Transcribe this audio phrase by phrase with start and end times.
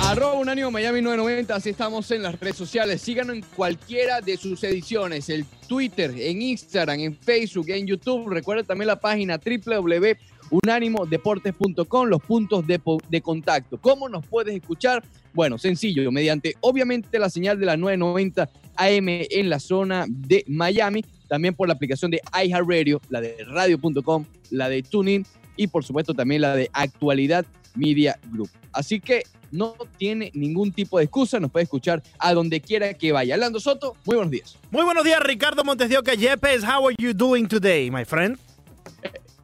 [0.00, 3.00] Arroba Unánimo Miami 990, así estamos en las redes sociales.
[3.02, 8.28] Síganos en cualquiera de sus ediciones, el Twitter, en Instagram, en Facebook, en YouTube.
[8.28, 12.80] Recuerda también la página www.unánimodeportes.com, los puntos de,
[13.20, 13.78] contacto.
[13.80, 15.02] ¿Cómo nos puedes escuchar?
[15.32, 21.04] Bueno, sencillo, mediante obviamente la señal de la 990 AM en la zona de Miami,
[21.28, 25.26] también por la aplicación de iHeartRadio, la de radio.com, la de TuneIn
[25.56, 27.44] y por supuesto también la de Actualidad
[27.74, 28.50] Media Group.
[28.72, 33.12] Así que no tiene ningún tipo de excusa, nos puede escuchar a donde quiera que
[33.12, 33.36] vaya.
[33.36, 34.58] Lando Soto, muy buenos días.
[34.70, 36.64] Muy buenos días, Ricardo Montes de Oca Yepes.
[36.64, 38.38] How are you doing today, my friend?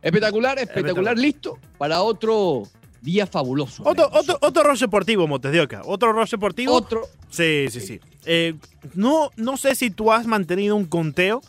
[0.03, 2.63] Espectacular, espectacular, listo para otro
[3.03, 3.83] día fabuloso.
[3.87, 5.83] Otro, otro, otro Roche Deportivo, Montes de Oca.
[5.85, 6.73] Otro Roche Deportivo.
[6.75, 7.03] Otro.
[7.29, 8.01] Sí, sí, sí.
[8.25, 8.55] Eh,
[8.95, 11.43] no, no sé si tú has mantenido un conteo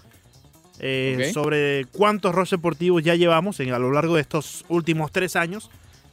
[0.80, 1.34] eh, Ok.
[1.34, 5.70] sobre cuántos Roche Deportivos ya llevamos en, a lo largo de estos últimos tres años.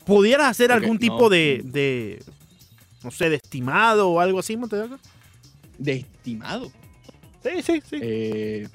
[0.08, 0.98] ¿Pudieras hacer algún no.
[0.98, 2.22] tipo de, de,
[3.04, 4.80] no sé, de estimado o algo así, Montes
[5.78, 6.72] de estimado.
[7.42, 7.98] Sí, sí, sí.
[8.00, 8.68] Eh,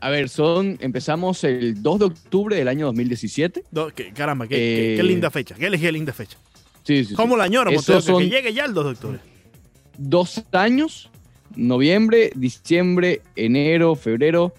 [0.00, 3.64] a ver, son, empezamos el 2 de octubre del año 2017.
[3.70, 5.54] Do- que- caramba, qué, qué- eh, qué linda fecha.
[5.54, 6.38] Qué, qué linda fecha.
[6.82, 7.14] Sí, sí, sí.
[7.14, 8.18] ¿Cómo la añoro, Montes de Esos Oca?
[8.18, 9.18] Que son- llegue ya el 2 de octubre.
[9.98, 11.10] Dos años,
[11.56, 14.54] noviembre, diciembre, enero, febrero,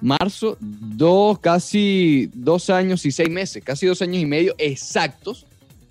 [0.00, 5.46] marzo, dos, casi dos años y seis meses, casi dos años y medio exactos.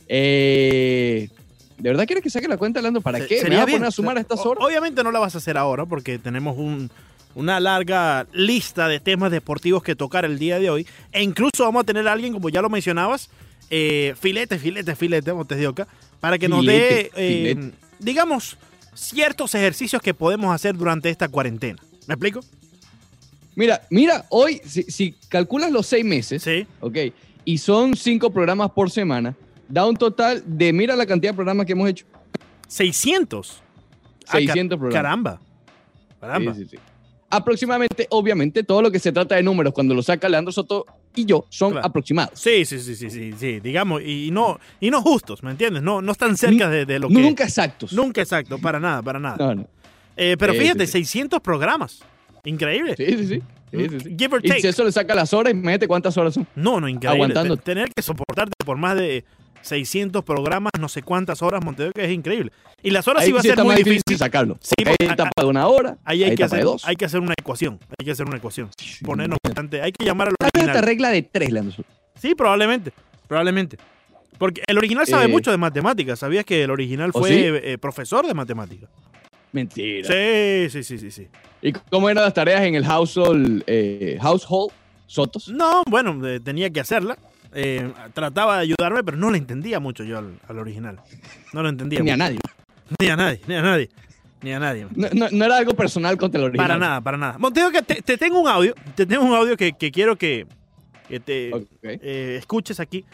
[0.07, 1.29] Eh,
[1.77, 3.01] ¿De verdad quieres que saque la cuenta, Lando?
[3.01, 3.43] ¿Para Se- qué?
[3.43, 4.63] ¿Me vas a poner a sumar a estas horas?
[4.63, 6.89] Obviamente no la vas a hacer ahora porque tenemos un-
[7.35, 10.87] una larga lista de temas deportivos que tocar el día de hoy.
[11.11, 13.29] E incluso vamos a tener a alguien, como ya lo mencionabas,
[13.69, 15.87] eh, filete, filete, filete, Montes de Oca,
[16.19, 18.55] para que nos dé, eh, digamos,
[18.93, 21.81] ciertos ejercicios que podemos hacer durante esta cuarentena.
[22.07, 22.41] ¿Me explico?
[23.55, 26.65] Mira, mira, hoy, si, si calculas los seis meses, Sí.
[26.81, 26.97] ok,
[27.45, 29.35] y son cinco programas por semana,
[29.67, 32.05] da un total de, mira la cantidad de programas que hemos hecho.
[32.67, 33.61] 600.
[34.27, 34.93] Ah, 600 ca- programas.
[35.03, 35.41] Caramba.
[36.19, 36.53] Caramba.
[36.53, 36.77] Sí, sí, sí.
[37.29, 40.85] Aproximadamente, obviamente, todo lo que se trata de números cuando lo saca Leandro Soto
[41.15, 41.87] y yo son Claro.
[41.87, 42.39] aproximados.
[42.39, 45.81] Sí, sí, sí, sí, sí, sí, digamos, y no, y no justos, ¿me entiendes?
[45.81, 47.15] No, no están cerca de, de lo que...
[47.15, 47.91] Nunca exactos.
[47.93, 49.35] Nunca exacto, para nada, para nada.
[49.39, 49.67] No, no.
[50.15, 51.05] Eh, pero Sí, fíjate, sí, sí.
[51.05, 52.01] 600 programas.
[52.45, 52.93] Increíble.
[52.97, 53.41] Sí, sí, sí.
[53.71, 54.15] Sí, sí, sí.
[54.17, 54.61] Give or Y take.
[54.61, 56.45] si eso le saca las horas, imagínate cuántas horas son.
[56.55, 57.15] No, no, increíble.
[57.15, 57.57] Aguantando.
[57.57, 59.25] Tener que soportarte por más de
[59.63, 62.51] 600 programas, no sé cuántas horas, Montevideo, que es increíble.
[62.83, 63.93] Y las horas Ahí sí va a sí ser está muy difícil.
[64.05, 64.57] difícil sacarlo.
[64.61, 66.85] Sí, hay porque- etapa de una hora, Ahí hay hay que, hacer, de dos.
[66.85, 67.79] hay que hacer una ecuación.
[67.97, 68.69] Hay que hacer una ecuación.
[68.77, 69.53] Sí, Ponernos bueno.
[69.55, 69.81] bastante.
[69.81, 71.83] Hay que llamar Tal vez esta regla de tres, Leandro.
[72.21, 72.91] Sí, probablemente.
[73.27, 73.77] Probablemente.
[74.37, 76.19] Porque el original sabe Eh, mucho de matemáticas.
[76.19, 77.35] ¿Sabías que el original ¿Oh, fue sí?
[77.45, 78.89] eh, profesor de matemáticas?
[79.51, 80.07] Mentira.
[80.07, 81.27] Sí, sí, sí, sí, sí.
[81.61, 84.71] ¿Y cómo eran las tareas en el household, eh, household
[85.05, 85.47] Sotos?
[85.49, 87.17] No, bueno, eh, tenía que hacerla.
[87.55, 90.99] Eh, trataba de ayudarme, pero no le entendía mucho yo al, al original.
[91.53, 91.99] No lo entendía.
[92.01, 92.23] Ni a mucho.
[92.25, 92.39] nadie.
[92.99, 93.89] Ni a nadie, ni a nadie.
[94.41, 94.87] Ni a nadie.
[94.95, 96.67] No, no- no era algo personal contra el original.
[96.67, 97.37] Para nada, para nada.
[97.37, 98.73] Monteo, que te, te tengo un audio.
[98.95, 100.45] Te tengo un audio que, que quiero que,
[101.07, 101.63] que te Ok.
[101.83, 103.05] eh, escuches aquí.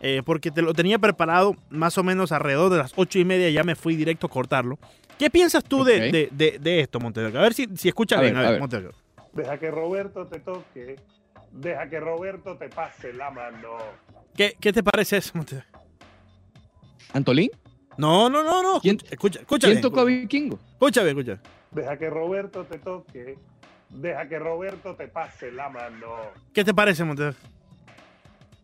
[0.00, 3.50] eh, porque te lo tenía preparado más o menos alrededor de las ocho y media.
[3.50, 4.78] Ya me fui directo a cortarlo.
[5.18, 6.12] ¿Qué piensas tú de, Ok.
[6.12, 7.26] de, de- de esto, Monteo?
[7.26, 8.34] A ver si, si escuchas A bien.
[8.34, 8.60] ver, a a ver, ver.
[8.60, 8.92] Monteo.
[9.34, 10.96] Deja que Roberto te toque.
[11.52, 13.78] Deja que Roberto te pase la mano.
[14.36, 15.32] ¿Qué, ¿Qué te parece eso?
[17.12, 17.50] ¿Antolín?
[17.96, 18.80] No, no, no, no.
[18.80, 20.58] ¿Quién- escucha, escucha ¿Quién tocó a Vikingo?
[20.72, 21.40] Escucha bien, escucha.
[21.72, 23.36] Deja que Roberto te toque.
[23.90, 26.16] Deja que Roberto te pase la mano.
[26.52, 27.34] ¿Qué te parece, Monteo?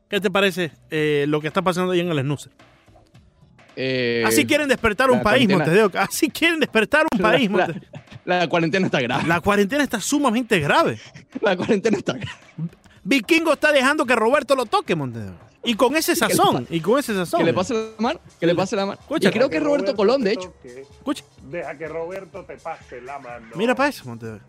[0.08, 2.52] ¿Qué te parece eh, lo que está pasando ahí en el snoozer?
[3.76, 5.48] Eh, Así quieren despertar un país.
[5.48, 5.90] Montes.
[5.96, 7.82] Así quieren despertar un país, la, Montes.
[8.24, 9.24] la cuarentena está grave.
[9.26, 10.98] La cuarentena está sumamente grave.
[11.40, 12.30] La cuarentena está grave.
[13.02, 15.24] Vikingo está dejando que Roberto lo toque, Montes.
[15.66, 17.40] Y con ese sazón, y con ese sazón.
[17.40, 19.00] Que le pase la mano, que le pase la mano.
[19.00, 20.54] Escucha, y creo que es Roberto Colón, de hecho.
[20.62, 23.46] Escucha, Deja que Roberto te pase la mano.
[23.56, 24.40] mira para eso, Montes.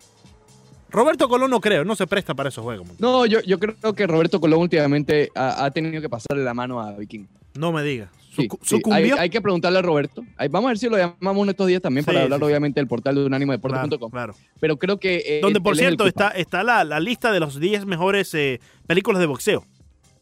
[0.90, 2.88] Roberto Colón no creo, no se presta para esos juegos.
[2.98, 6.80] No, yo, yo creo que Roberto Colón últimamente ha, ha tenido que pasarle la mano
[6.80, 7.28] a Vikingo.
[7.54, 8.08] No me digas.
[8.36, 8.58] Sí, Sucu-
[9.06, 10.22] sí, hay, que preguntarle a Roberto.
[10.50, 12.86] Vamos a ver si lo llamamos en estos días también Sí, para hablar, obviamente, del
[12.86, 14.10] portal de unánimodeporte.com.
[14.10, 14.34] Claro, claro.
[14.60, 15.22] Pero creo que.
[15.26, 18.60] eh, Donde, por es cierto, está, está la, la lista de los 10 mejores eh,
[18.86, 19.64] películas de boxeo.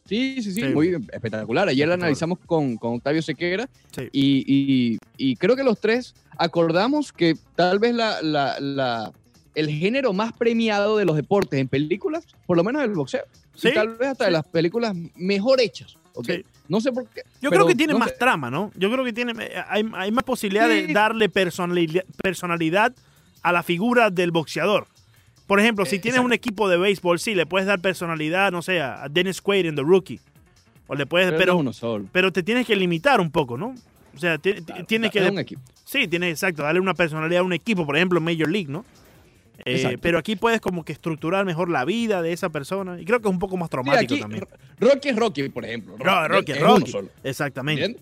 [0.06, 1.66] Sí, sí, sí, muy espectacular.
[1.68, 4.08] Ayer la analizamos con, con Octavio Sequera Sí.
[4.12, 9.12] y, y- y creo que los tres acordamos que tal vez la, la- la-
[9.54, 13.22] el género más premiado de los deportes en películas, por lo menos el boxeo.
[13.54, 15.96] Sí, y tal vez hasta de las películas mejor hechas.
[16.14, 16.26] ¿ok?
[16.26, 16.44] Sí.
[16.68, 17.22] No sé por qué.
[17.42, 18.16] Yo pero creo que tiene no más sé.
[18.18, 18.70] trama, ¿no?
[18.74, 22.94] Yo creo que tiene eh, hay, hay más posibilidad de darle personalidad, personalidad
[23.42, 24.86] a la figura del boxeador.
[25.46, 26.26] Por ejemplo, si Eh, tienes exacto.
[26.26, 29.76] un equipo de béisbol, sí, le puedes dar personalidad, no sé, a Dennis Quaid en
[29.76, 30.20] The Rookie.
[30.86, 32.06] O le puedes, Pero, pero, uno solo.
[32.12, 33.74] pero te tienes que limitar un poco, ¿no?
[34.14, 35.20] O sea, ti- ti- Claro, tiene que...
[35.22, 35.60] un equipo.
[35.84, 38.84] Sí, tiene, exacto, darle una personalidad a un equipo, por ejemplo, en Major League, ¿no?
[39.64, 43.00] Eh, pero aquí puedes como que estructurar mejor la vida de esa persona.
[43.00, 44.42] Y creo que es un poco más Sí, traumático aquí, también.
[44.80, 45.96] Ro- Rocky es Rocky, por ejemplo.
[46.04, 46.90] No, Rocky, es Rocky.
[46.90, 47.08] solo.
[47.22, 47.96] Exactamente.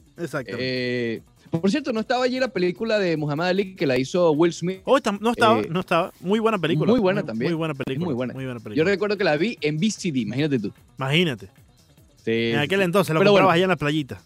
[0.49, 1.21] Eh,
[1.51, 4.81] por cierto, no estaba allí la película de Muhammad Ali que la hizo Will Smith.
[4.85, 6.13] Oh, no estaba, eh, no estaba.
[6.21, 6.91] Muy buena película.
[6.91, 7.51] muy buena también.
[7.53, 8.05] Muy buena película.
[8.07, 8.33] muy buena.
[8.33, 8.91] Muy buena Yo película.
[8.91, 10.73] recuerdo que la vi en VCD, imagínate tú.
[10.99, 11.49] Imagínate.
[12.25, 12.85] Sí, En aquel sí.
[12.85, 13.55] entonces lo Pero comprabas bueno.
[13.55, 14.21] allá en la playita.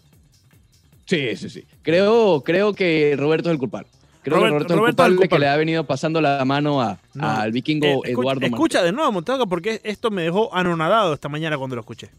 [1.05, 1.63] Sí, sí, sí.
[1.81, 3.89] Creo, creo que Roberto es el culpable.
[4.29, 6.81] Creo Robert- que Roberto, Roberto es el culpable, que le ha venido pasando la mano
[6.81, 7.27] a- No.
[7.29, 8.51] al vikingo Eh, escucha, Eduardo Martínez.
[8.51, 12.09] escucha de nuevo, Montaga, porque esto me dejó anonadado esta mañana cuando lo escuché.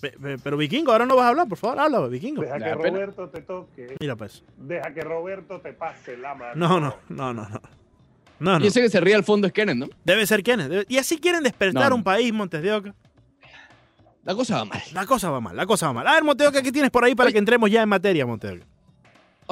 [0.00, 2.42] Pe- pe- Pero Vikingo, ahora no vas a hablar, por favor, habla, Vikingo.
[2.42, 2.74] Deja ¿Le que?
[2.74, 3.96] Roberto te toque.
[4.00, 4.42] Mira pues.
[4.56, 6.52] Deja que Roberto te pase la mano.
[6.56, 7.60] No, no, no, no, no.
[8.40, 8.64] No, no.
[8.64, 9.86] Y ese que se ríe al fondo es Kenneth, ¿no?
[10.04, 10.68] Debe ser quienes.
[10.68, 11.96] debe- Y así quieren despertar No, no.
[11.96, 12.94] un país, Montes de Oca.
[14.24, 14.82] La cosa va mal.
[14.92, 16.06] La cosa va mal, la cosa va mal.
[16.08, 17.34] A ver, Montes de Oca, ¿qué tienes por ahí para Oye.
[17.34, 18.66] que entremos ya en materia, Montes de Oca?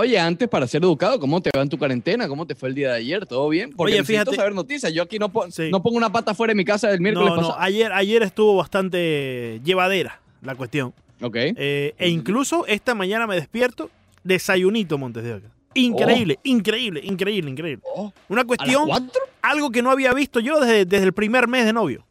[0.01, 2.27] Oye, antes, para ser educado, ¿cómo te va en tu cuarentena?
[2.27, 3.27] ¿Cómo te fue el día de ayer?
[3.27, 3.71] ¿Todo bien?
[3.77, 4.93] Porque Oye, necesito fíjate- saber noticias.
[4.95, 5.69] Yo aquí no, pon- Sí.
[5.71, 7.61] no pongo una pata fuera de mi casa del miércoles No, no, pasado.
[7.61, 10.95] ayer, ayer estuvo bastante llevadera la cuestión.
[11.21, 11.37] Ok.
[11.37, 13.91] Eh, e incluso esta mañana me despierto,
[14.25, 15.49] desayunito, Montes de Oca.
[15.75, 17.83] Increíble, increíble, increíble, increíble.
[17.95, 19.21] Oh, Una ¿A las cuestión, cuatro?
[19.43, 22.07] algo que no había visto yo desde, desde el primer mes de novio.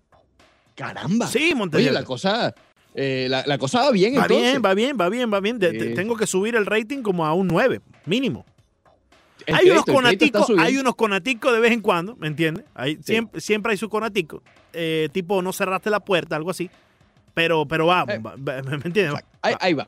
[0.76, 1.28] Caramba.
[1.28, 2.08] Sí, Montes Oye, de la Oca.
[2.08, 2.56] cosa,
[2.96, 4.42] eh, la, la cosa va bien Va entonces.
[4.52, 5.60] bien, va bien, va bien, va bien.
[5.60, 8.46] De- tengo que subir el rating como a un 9, mínimo.
[9.46, 12.66] El hay, unos crédito, conaticos, hay unos conaticos de vez en cuando, ¿me entiendes?
[12.76, 14.44] Hay, siempre, siempre hay su conatico.
[14.74, 16.70] eh, tipo, no cerraste la puerta, algo así.
[17.34, 18.20] Pero, pero vamos, Eh.
[18.20, 19.16] va- va- ¿me entiendes?
[19.42, 19.88] Ahí, ahí va.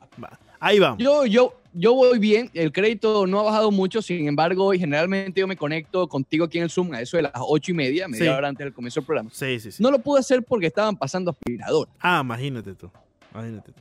[0.58, 0.98] Ahí vamos.
[0.98, 5.40] Yo, yo, yo voy bien, el crédito no ha bajado mucho, sin embargo, y generalmente
[5.40, 8.08] yo me conecto contigo aquí en el Zoom a eso de las ocho y media,
[8.08, 8.28] media Sí.
[8.36, 9.30] hora antes del comienzo del programa.
[9.32, 9.82] Sí, sí, sí.
[9.82, 11.88] No lo pude hacer porque estaban pasando aspirador.
[12.00, 12.90] Ah, imagínate tú.
[13.32, 13.80] Imagínate tú.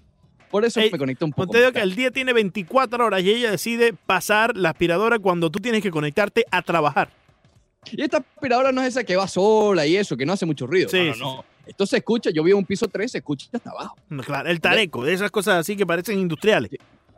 [0.50, 1.52] Por eso Ey, me conecto un poco.
[1.52, 5.50] Te digo que el día tiene 24 horas y ella decide pasar la aspiradora cuando
[5.50, 7.10] tú tienes que conectarte a trabajar.
[7.92, 10.68] Y esta aspiradora no es esa que va sola y eso, que no hace mucho
[10.68, 10.90] ruido.
[10.90, 11.46] Sí, no, no, sí, no.
[11.66, 13.96] Esto se escucha, yo vivo en un piso 3, se escucha hasta abajo.
[14.10, 16.72] No, Claro, el tareco, de esas cosas así que parecen industriales.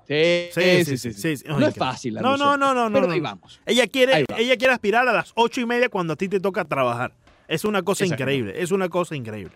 [0.07, 0.49] Sí,
[0.85, 1.43] Sí, sí, sí.
[1.47, 2.15] No es fácil.
[2.15, 3.01] la No, no, no, no, no.
[3.01, 3.59] Pero ahí vamos.
[3.65, 4.37] Ella quiere, va.
[4.37, 7.13] ella quiere aspirar a las ocho y media cuando a ti te toca trabajar.
[7.47, 9.53] Es una cosa increíble, es una cosa increíble.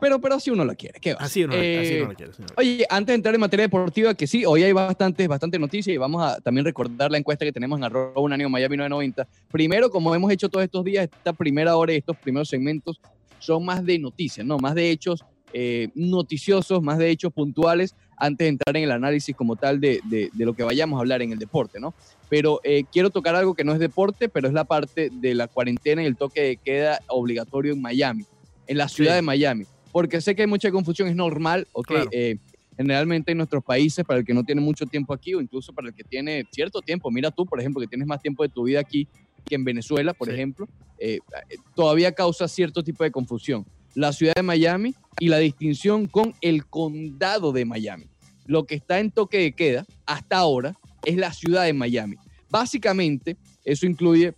[0.00, 0.98] Pero, pero así uno lo quiere.
[1.00, 2.32] ¿Qué va Así uno, así Eh, uno lo quiere.
[2.32, 5.60] así lo Oye, antes de entrar en materia deportiva, que sí, hoy hay bastantes, bastantes
[5.60, 9.26] noticias y vamos a también recordar la encuesta que tenemos en arroba unánimo Miami 990.
[9.50, 13.00] Primero, como hemos hecho todos estos días, esta primera hora y estos primeros segmentos
[13.38, 14.58] son más de noticias, ¿no?
[14.58, 19.34] Más de hechos eh, noticiosos, más de hechos puntuales, antes de entrar en el análisis
[19.34, 21.94] como tal de, de- de lo que vayamos a hablar en el deporte, ¿no?
[22.28, 25.48] Pero eh, quiero tocar algo que no es deporte, pero es la parte de la
[25.48, 28.24] cuarentena y el toque de queda obligatorio en Miami,
[28.66, 29.16] en la ciudad Sí.
[29.16, 32.08] de Miami porque sé que hay mucha confusión, es normal, ok, Claro.
[32.10, 32.36] eh,
[32.76, 35.86] generalmente en nuestros países, para el que no tiene mucho tiempo aquí o incluso para
[35.88, 38.64] el que tiene cierto tiempo, mira tú, por ejemplo, que tienes más tiempo de tu
[38.64, 39.06] vida aquí
[39.46, 40.34] que en Venezuela, por Sí.
[40.34, 40.66] ejemplo,
[40.98, 41.20] eh,
[41.50, 43.64] eh, todavía causa cierto tipo de confusión.
[43.94, 48.06] La ciudad de Miami y la distinción con el condado de Miami.
[48.46, 50.74] Lo que está en toque de queda hasta ahora
[51.04, 52.16] es la ciudad de Miami.
[52.50, 54.34] Básicamente, eso incluye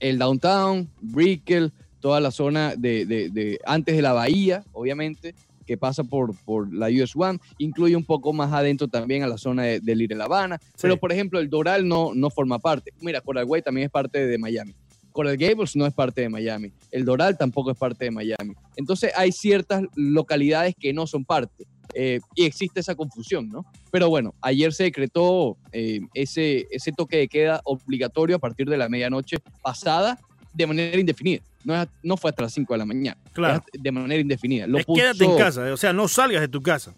[0.00, 5.34] el downtown, Brickell, toda la zona de, de- de- antes de la bahía, obviamente,
[5.64, 9.38] que pasa por, por la US One, incluye un poco más adentro también a la
[9.38, 12.92] zona de, de Little Habana, pero por ejemplo el Doral no, no forma parte.
[13.00, 14.74] Mira, Coral Way también es parte de Miami.
[15.12, 16.72] Coral Gables no es parte de Miami.
[16.90, 18.54] El Doral tampoco es parte de Miami.
[18.76, 21.66] Entonces hay ciertas localidades que no son parte.
[21.94, 23.66] eh, y existe esa confusión, ¿no?
[23.90, 28.78] Pero bueno, ayer se decretó eh, ese, ese toque de queda obligatorio a partir de
[28.78, 30.18] la medianoche pasada
[30.54, 31.42] de manera indefinida.
[31.64, 33.18] No, no fue hasta las 5 de la mañana.
[33.34, 33.62] Claro.
[33.72, 34.66] De manera indefinida.
[34.66, 36.94] Lo Es quédate en puso- casa, eh, o sea, no salgas de tu casa.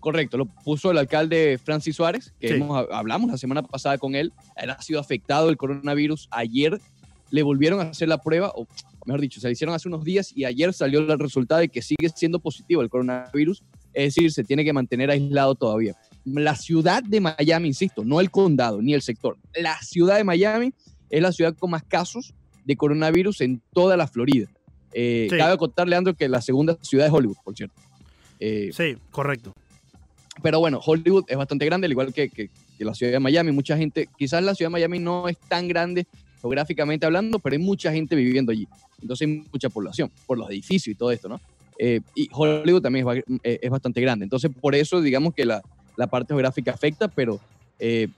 [0.00, 2.54] Correcto, lo puso el alcalde Francis Suárez, que Sí.
[2.54, 4.32] hemos- hablamos la semana pasada con él.
[4.56, 6.28] Él ha sido afectado del coronavirus.
[6.30, 6.80] Ayer
[7.30, 8.66] le volvieron a hacer la prueba, o
[9.04, 11.82] mejor dicho, se la hicieron hace unos días y ayer salió el resultado de que
[11.82, 13.62] sigue siendo positivo el coronavirus.
[13.92, 15.96] Es decir, se tiene que mantener aislado todavía.
[16.24, 19.38] La ciudad de Miami, insisto, no el condado ni el sector.
[19.54, 20.72] La ciudad de Miami
[21.08, 24.48] es la ciudad con más casos de coronavirus en toda la Florida.
[24.92, 25.36] Eh, Sí.
[25.38, 27.74] Cabe contar, Leandro, que la segunda ciudad es Hollywood, por cierto.
[28.40, 29.54] Eh, Sí, correcto.
[30.42, 33.52] pero bueno, Hollywood es bastante grande, al igual que, que- que la ciudad de Miami.
[33.52, 36.06] Mucha gente, quizás la ciudad de Miami no es tan grande
[36.40, 38.68] geográficamente hablando, pero hay mucha gente viviendo allí.
[39.00, 41.40] Entonces hay mucha población por los edificios y todo esto, ¿no?
[41.78, 44.24] Eh, y Hollywood también es, eh, es bastante grande.
[44.24, 45.62] Entonces por eso digamos que la,
[45.96, 47.40] la parte geográfica afecta, pero
[47.78, 48.08] eh,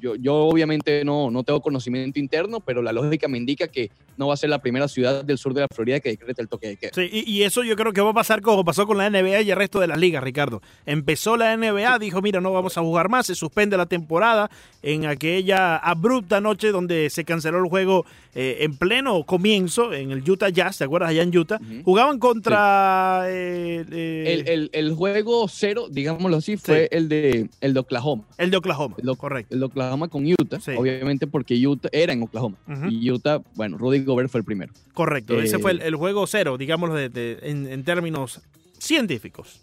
[0.00, 4.26] yo, yo obviamente no, no tengo conocimiento interno, pero la lógica me indica que no
[4.28, 6.68] va a ser la primera ciudad del sur de la Florida que decrete el toque
[6.68, 6.90] de queda.
[6.94, 9.40] Sí, y, y eso yo creo que va a pasar como pasó con la NBA
[9.42, 10.60] y el resto de las ligas, Ricardo.
[10.84, 14.50] Empezó la NBA, dijo, mira, no vamos a jugar más, se suspende la temporada
[14.82, 20.28] en aquella abrupta noche donde se canceló el juego eh, en pleno comienzo en el
[20.30, 21.10] Utah Jazz, ¿te acuerdas?
[21.10, 21.58] Allá en Utah.
[21.60, 21.82] Ujú.
[21.84, 23.22] Jugaban contra...
[23.26, 28.24] eh, eh, El, el- el juego cero, digámoslo así, fue el, de, el de Oklahoma.
[28.38, 29.54] el de Oklahoma, el de- correcto.
[29.54, 30.72] El de Oklahoma con Utah, Sí.
[30.76, 32.56] obviamente porque Utah era en Oklahoma.
[32.90, 34.72] Y Utah, bueno, Rudy Gobert fue el primero.
[34.94, 38.40] Correcto, ese Eh, fue el, el juego cero, digámoslo de- de- en, en términos
[38.78, 39.60] científicos.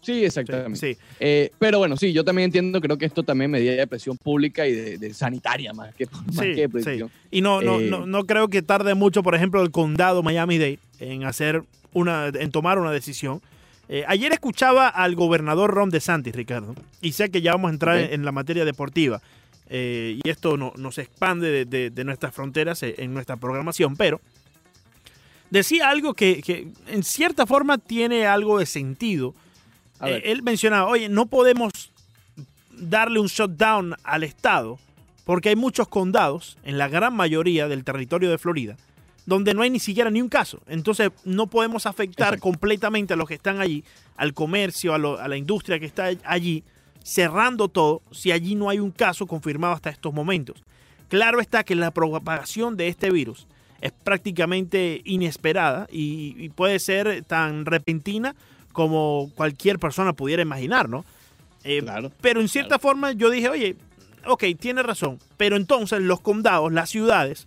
[0.00, 0.78] Sí, exactamente.
[0.78, 0.96] sí.
[1.20, 4.66] Eh, pero bueno, sí, yo también entiendo, creo que esto también medida de presión pública
[4.66, 7.10] y de, de sanitaria más que, más Sí, que de presión.
[7.30, 10.78] Y no, no, Eh, no, no creo que tarde mucho, por ejemplo, el condado Miami-Dade
[11.00, 11.62] en hacer
[11.92, 13.40] una, en tomar una decisión.
[13.90, 17.98] Eh, ayer escuchaba al gobernador Ron DeSantis, Ricardo, y sé que ya vamos a entrar
[17.98, 19.20] en la materia deportiva.
[19.68, 23.96] Eh, y esto no, nos expande de, de- de nuestras fronteras eh, en nuestra programación,
[23.96, 24.20] pero
[25.50, 29.34] decía algo que, que en cierta forma tiene algo de sentido.
[30.04, 31.72] Eh, él mencionaba, oye, no podemos
[32.70, 34.78] darle un shutdown al Estado
[35.24, 38.76] porque hay muchos condados, en la gran mayoría del territorio de Florida,
[39.26, 40.62] donde no hay ni siquiera ni un caso.
[40.68, 42.42] Entonces no podemos afectar Exacto.
[42.44, 43.84] completamente a los que están allí,
[44.16, 46.64] al comercio, a, lo- a la industria que está allí,
[47.02, 50.62] cerrando todo si allí no hay un caso confirmado hasta estos momentos.
[51.08, 53.46] Claro está que la propagación de este virus
[53.80, 58.34] es prácticamente inesperada y, y puede ser tan repentina
[58.72, 61.04] como cualquier persona pudiera imaginar, ¿no?
[61.64, 62.12] Eh, Claro.
[62.20, 63.76] pero en cierta forma yo dije, oye,
[64.26, 67.46] ok, tiene razón, pero entonces los condados, las ciudades,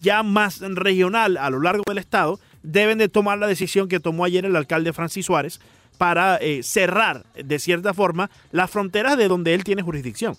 [0.00, 4.24] ya más regional a lo largo del estado, deben de tomar la decisión que tomó
[4.24, 5.60] ayer el alcalde Francis Suárez
[6.00, 10.34] para eh, cerrar, de cierta forma, las fronteras de donde él tiene jurisdicción.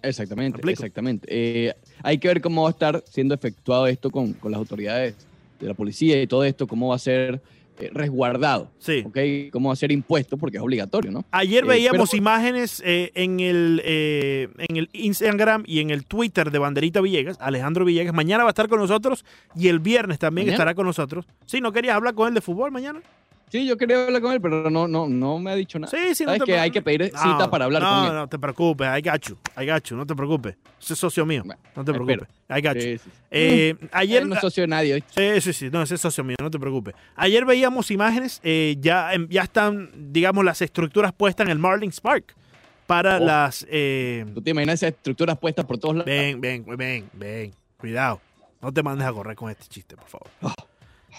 [0.00, 1.26] Exactamente, exactamente.
[1.30, 5.14] Eh, hay que ver cómo va a estar siendo efectuado esto con, con las autoridades
[5.60, 7.42] de la policía y todo esto, cómo va a ser
[7.78, 9.04] eh, resguardado, Sí.
[9.06, 9.50] ¿ok?
[9.52, 11.22] Cómo va a ser impuesto, porque es obligatorio, ¿no?
[11.32, 16.58] Ayer Eh, veíamos pero- imágenes en, el, en el Instagram y en el Twitter de
[16.58, 18.14] Banderita Villegas, Alejandro Villegas.
[18.14, 20.54] Mañana va a estar con nosotros y el viernes también ¿Mañana?
[20.56, 21.26] estará con nosotros.
[21.44, 23.00] Sí, ¿no querías hablar con él de fútbol mañana?
[23.52, 25.90] Sí, yo quería hablar con él, pero no, no, no me ha dicho nada.
[25.90, 28.06] Sí, sí, no Sabes te que hay que pedir No, cita para hablar no, con
[28.06, 28.14] él.
[28.14, 28.86] No, te preocupes,
[29.28, 30.56] you, I got you, no te preocupes.
[30.80, 32.28] Ese es socio mío, Bueno, no te preocupes.
[32.48, 33.10] Sí, sí, sí.
[33.30, 35.04] Eh, ayer, no es socio de nadie,
[35.42, 36.94] sí, sí, no, ese es socio mío, no te preocupes.
[37.14, 42.00] Ayer veíamos imágenes, eh, ya, em, ya están, digamos, las estructuras puestas en el Marlins
[42.00, 42.34] Park
[42.86, 43.20] para Oh.
[43.20, 43.66] las...
[43.68, 46.06] eh, ¿Tú te imaginas esas estructuras puestas por todos lados?
[46.06, 48.18] ven, ven, ven, ven, cuidado.
[48.62, 50.28] No te mandes a correr con este chiste, por favor.
[50.40, 50.54] Oh.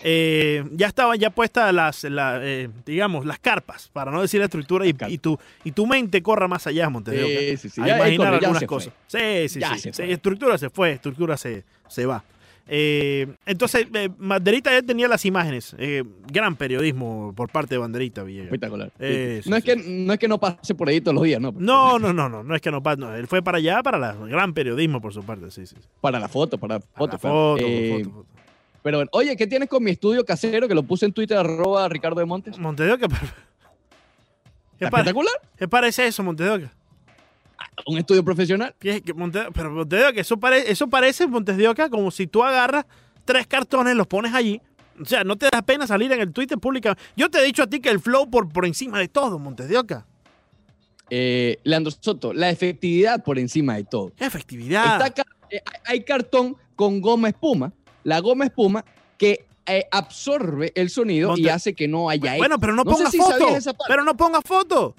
[0.02, 4.46] Eh, ya estaban ya puestas las, la, eh, digamos, las carpas, para no decir la
[4.46, 7.28] estructura, y, tu, y tu mente corra más allá, Montevideo.
[7.28, 7.82] Sí, sí, sí.
[7.82, 8.76] a Ya, imaginar corre, algunas se fue.
[8.76, 8.94] cosas.
[9.08, 9.94] Sí, sí, Ya sí.
[9.94, 10.12] se.
[10.12, 12.24] Estructura se fue, estructura se, se va.
[12.66, 15.76] Eh, entonces, eh, Banderita ya tenía las imágenes.
[15.78, 18.46] Eh, gran periodismo por parte de Banderita Villegas.
[18.48, 18.88] Espectacular.
[18.92, 18.96] sí.
[19.02, 21.42] Eh, sí, no, es que, no es que no pase por ahí todos los días,
[21.42, 21.54] ¿no?
[21.58, 22.96] No, no, no, no, no es que no pasa.
[23.02, 25.76] no, él fue para allá para la gran periodismo por su parte, sí, sí.
[26.00, 27.12] Para la foto, para la Para foto.
[27.12, 28.26] la foto, foto, foto.
[28.84, 31.88] Pero bueno, oye, ¿qué tienes con mi estudio casero que lo puse en Twitter, arroba
[31.90, 32.58] Ricardo de Montes?
[32.60, 35.34] Montevideo, ¿qué, ¿qué, ¿Está pa- espectacular?
[35.58, 36.70] qué parece eso, Montevideo?
[37.88, 38.76] Un estudio profesional.
[38.80, 42.86] ¿Qué- qué- Monte- pero que eso, pare- eso parece, Montevideo, como si tú agarras
[43.26, 44.62] tres cartones, los pones allí.
[45.02, 46.96] O sea, no te da pena salir en el Twitter pública.
[47.16, 50.06] Yo te he dicho a ti que el flow por, por encima de todo, Montedioca.
[51.10, 54.12] Eh, Leandro Soto, la efectividad por encima de todo.
[54.16, 55.06] ¡Qué efectividad!
[55.06, 57.72] Está eh, hay cartón con goma espuma.
[58.04, 58.84] La goma espuma
[59.18, 62.62] que eh, absorbe el sonido y hace que no haya bueno, eco.
[62.62, 63.48] pero no, ponga si foto.
[63.88, 64.96] Pero no ponga foto.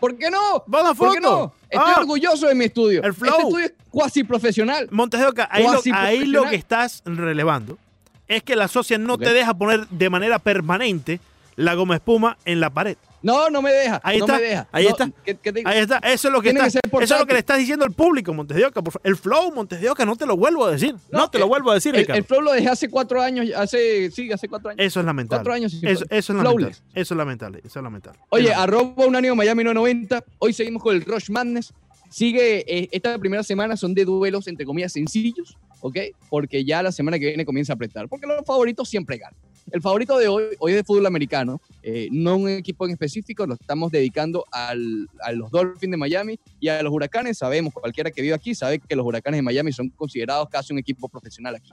[0.00, 0.64] ¿Por qué no?
[0.64, 1.12] Ponga ¿Por foto.
[1.12, 1.52] qué no?
[1.68, 3.02] Estoy Ah, orgulloso de mi estudio.
[3.04, 3.30] El flow.
[3.32, 4.88] Este estudio es cuasi profesional.
[4.90, 7.78] Montedioca, ahí, lo, ahí lo que estás relevando
[8.26, 11.20] es que la socia no te deja poner de manera permanente
[11.56, 12.96] la goma espuma en la pared.
[13.22, 14.00] No, no me deja.
[14.02, 14.68] Ahí no está, me deja.
[14.72, 15.10] ahí No, está.
[15.24, 15.68] ¿qué- qué te digo?
[15.68, 17.84] Ahí está, eso es lo que, está- que eso es lo que le estás diciendo
[17.84, 18.80] al público, Montedioca.
[18.82, 20.94] por fa- El flow, Montedioca, no te lo vuelvo a decir.
[21.10, 22.18] No, No, te lo eh, vuelvo a decir, El, Ricardo.
[22.18, 24.84] el flow lo dejé hace cuatro años, hace, sí, hace cuatro años.
[24.84, 25.38] eso es lamentable.
[25.40, 26.70] cuatro años Eso, eso es lamentable.
[26.94, 27.60] Eso es lamentable.
[27.64, 28.18] Eso es lamentable.
[28.30, 28.78] Oye, Es lamentable.
[28.78, 30.24] arroba un año Miami 990.
[30.38, 31.72] Hoy seguimos con el Rush Madness.
[32.10, 35.96] Sigue, eh, esta primera semana son de duelos, entre comillas, sencillos, ¿ok?
[36.28, 38.08] Porque ya la semana que viene comienza a apretar.
[38.08, 39.38] Porque los favoritos siempre ganan.
[39.72, 43.46] El favorito de hoy, hoy es de fútbol americano, eh, no un equipo en específico,
[43.46, 47.38] lo estamos dedicando al- a los Dolphins de Miami y a los Huracanes.
[47.38, 50.78] Sabemos, cualquiera que vive aquí sabe que los Huracanes de Miami son considerados casi un
[50.80, 51.70] equipo profesional aquí.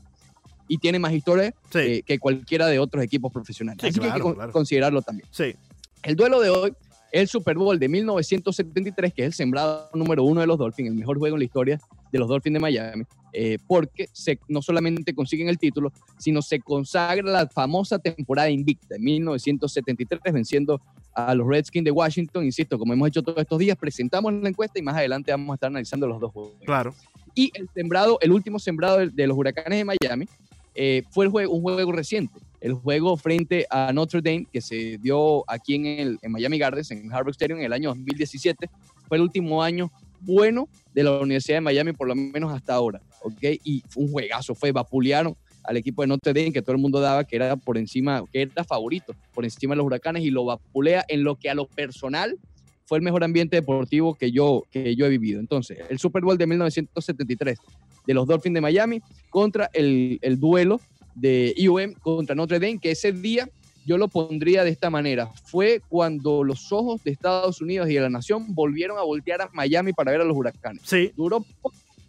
[0.67, 3.79] Y tiene más historia Sí, eh, que cualquiera de otros equipos profesionales.
[3.82, 4.51] Sí, Así que hay claro, que claro.
[4.51, 5.27] considerarlo también.
[5.32, 5.56] sí.
[6.03, 6.74] El duelo de hoy
[7.12, 10.96] el Super Bowl de 1973, que es el sembrado número uno de los Dolphins, el
[10.96, 11.79] mejor juego en la historia
[12.12, 13.03] de los Dolphins de Miami,
[13.39, 18.96] eh, porque se, no solamente consiguen el título, sino se consagra la famosa temporada invicta
[18.96, 20.82] en 1973, venciendo
[21.13, 22.46] a los Redskins de Washington.
[22.46, 25.53] Insisto, como hemos hecho todos estos días, presentamos la encuesta y más adelante vamos a
[25.53, 26.53] estar analizando los dos juegos.
[26.65, 26.96] Claro.
[27.36, 30.27] Y el sembrado, el último sembrado de, de los Huracanes de Miami,
[30.74, 34.98] eh, fue el juego, un juego reciente, el juego frente a Notre Dame que se
[34.98, 38.67] dio aquí en, el, en Miami Gardens, en Harvard Stadium en el año 2017.
[39.08, 39.91] Fue el último año
[40.22, 43.00] bueno de la Universidad de Miami, por lo menos hasta ahora.
[43.21, 43.41] ¿Ok?
[43.63, 47.00] Y fue un juegazo, fue vapulearon al equipo de Notre Dame que todo el mundo
[47.01, 50.45] daba que era por encima, que era favorito por encima de los huracanes y lo
[50.45, 52.38] vapulea en lo que a lo personal
[52.86, 55.41] fue el mejor ambiente deportivo que yo, que yo he vivido.
[55.41, 57.59] Entonces, el Super Bowl de 1973
[58.05, 60.79] de los Dolphins de Miami contra el, el duelo
[61.13, 63.50] de IOM contra Notre Dame, que ese día
[63.86, 65.27] yo lo pondría de esta manera.
[65.45, 69.50] Fue cuando los ojos de Estados Unidos y de la nación volvieron a voltear a
[69.53, 70.81] Miami para ver a los huracanes.
[70.86, 71.12] Sí.
[71.15, 71.45] Duró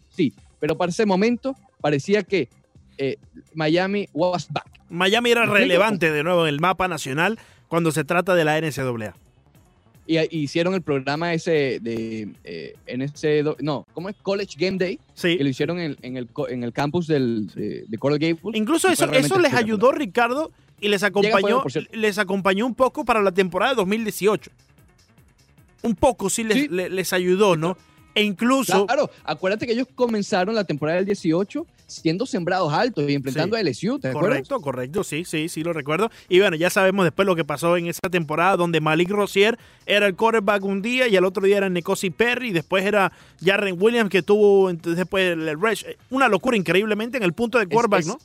[0.09, 2.49] sí, pero para ese momento parecía que
[2.97, 3.17] eh,
[3.53, 4.67] Miami was back.
[4.89, 9.15] Miami era relevante de nuevo en el mapa nacional cuando se trata de la NCAA.
[10.07, 14.15] Y y hicieron el programa ese de eh, NC, no, ¿cómo es?
[14.23, 15.37] College Game Day, Sí.
[15.37, 18.39] que lo hicieron en, en el, en el campus del, de, de Coral Gables.
[18.55, 20.51] Incluso eso, eso les ayudó, Ricardo,
[20.81, 24.49] y les acompañó, les acompañó un poco para la temporada de 2018.
[25.83, 26.67] Un poco sí les, Sí.
[26.69, 27.77] le- les ayudó, ¿no?
[28.15, 33.13] E incluso, Claro, acuérdate que ellos comenzaron la temporada del 18 siendo sembrados altos y
[33.15, 33.59] enfrentando Sí.
[33.59, 34.29] a LSU, ¿te acuerdas?
[34.29, 36.11] correcto, correcto, sí, sí, sí, lo recuerdo.
[36.27, 40.05] Y bueno, ya sabemos después lo que pasó en esa temporada donde Malik Rozier era
[40.05, 43.11] el quarterback un día y al otro día era Nekosi Perry y después era
[43.43, 45.83] Jarren Williams que tuvo entonces después el Rush.
[46.11, 48.19] Una locura increíblemente en el punto de quarterback, es- ¿no?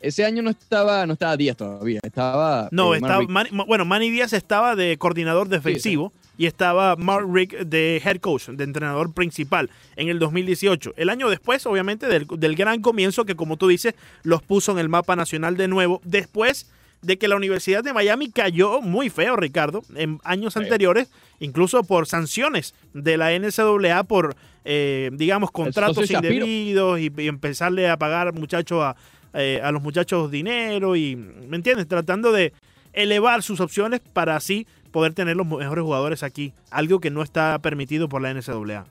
[0.00, 2.68] Ese año no estaba, no estaba Díaz todavía, estaba.
[2.72, 3.22] No, eh, estaba.
[3.24, 8.48] Manny- bueno, Manny Díaz estaba de coordinador defensivo y estaba Mark Rick de head coach,
[8.48, 10.94] de entrenador principal en el 2018.
[10.96, 14.78] El año después, obviamente, del, del gran comienzo que, como tú dices, los puso en
[14.78, 16.70] el mapa nacional de nuevo, después
[17.02, 22.06] de que la Universidad de Miami cayó muy feo, Ricardo, en años anteriores, incluso por
[22.06, 25.94] sanciones de la NCAA por, eh, digamos, contratos
[26.28, 28.96] indebidos y, y empezarle a pagar muchachos a,
[29.34, 31.86] eh, a los muchachos dinero y, ¿me entiendes?
[31.88, 32.52] Tratando de
[32.92, 37.58] elevar sus opciones para así poder tener los mejores jugadores aquí, algo que no está
[37.60, 38.86] permitido por la NCAA.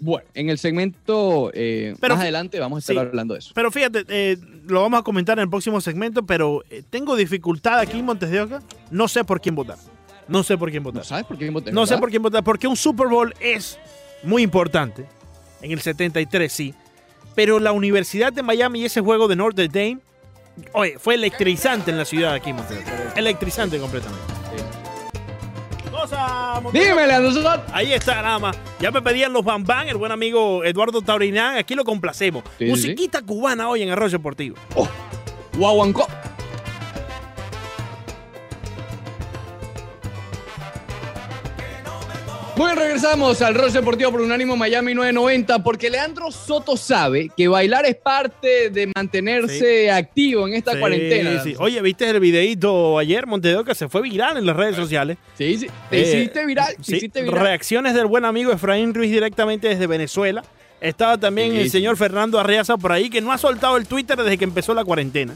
[0.00, 3.08] Bueno, en el segmento eh, Pero- más adelante vamos a estar sí.
[3.08, 3.52] hablando de eso.
[3.54, 4.36] Pero fíjate, eh,
[4.66, 8.40] lo vamos a comentar en el próximo segmento, pero tengo dificultad aquí en Montes de
[8.40, 9.76] Oca, no sé por quién votar.
[10.28, 11.04] No sé por quién ¿No votar.
[11.04, 11.72] sabes por qué voté?
[11.72, 13.78] No sé por quién votar, porque un Super Bowl es
[14.22, 15.06] muy importante.
[15.62, 16.74] En el 73, sí.
[17.38, 19.98] Pero la Universidad de Miami y ese juego de Notre Dame,
[20.72, 22.80] oye, fue electrizante en la ciudad aquí, Montes.
[23.14, 24.24] Electrizante completamente.
[25.88, 26.82] Cosa, Montes.
[26.82, 27.62] Dime, Leandro Soto.
[27.72, 28.58] Ahí está, nada más.
[28.80, 31.58] Ya me pedían los Bam Bam, el buen amigo Eduardo Taurinán.
[31.58, 32.42] Aquí lo complacemos.
[32.58, 34.56] Sí, sí, Musiquita cubana hoy en Arroyo Deportivo.
[35.56, 36.08] Guaguancó.
[42.58, 47.46] Muy bien, regresamos al Rol Deportivo por Unánimo Miami 990 porque Leandro Soto sabe que
[47.46, 51.40] bailar es parte de mantenerse activo en esta Sí, cuarentena.
[51.44, 51.54] sí.
[51.60, 55.18] Oye, ¿viste el videíto ayer, Montevideo, que se fue viral en las redes sociales?
[55.36, 55.68] Sí, sí.
[55.88, 56.74] Te Eh, hiciste viral.
[56.80, 57.40] hiciste viral.
[57.40, 60.42] reacciones del buen amigo Efraín Ruiz directamente desde Venezuela.
[60.80, 64.36] Estaba también el señor Fernando Arriaza por ahí, que no ha soltado el Twitter desde
[64.36, 65.34] que empezó la cuarentena.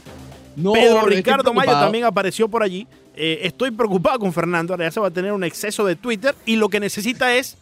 [0.55, 2.87] No, Pedro Ricardo Mayo también apareció por allí.
[3.15, 4.73] Eh, estoy preocupado con Fernando.
[4.73, 7.57] Arriaza va a tener un exceso de Twitter y lo que necesita es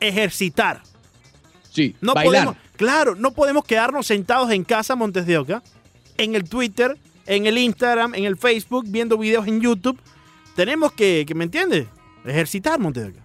[0.00, 0.82] ejercitar.
[1.70, 2.44] Sí, No bailar.
[2.44, 5.62] podemos, claro, no podemos quedarnos sentados en casa, Montes de Oca,
[6.18, 9.98] en el Twitter, en el Instagram, en el Facebook, viendo videos en YouTube.
[10.54, 11.86] Tenemos que, que ¿me entiendes?
[12.24, 13.24] Ejercitar, Montes de Oca.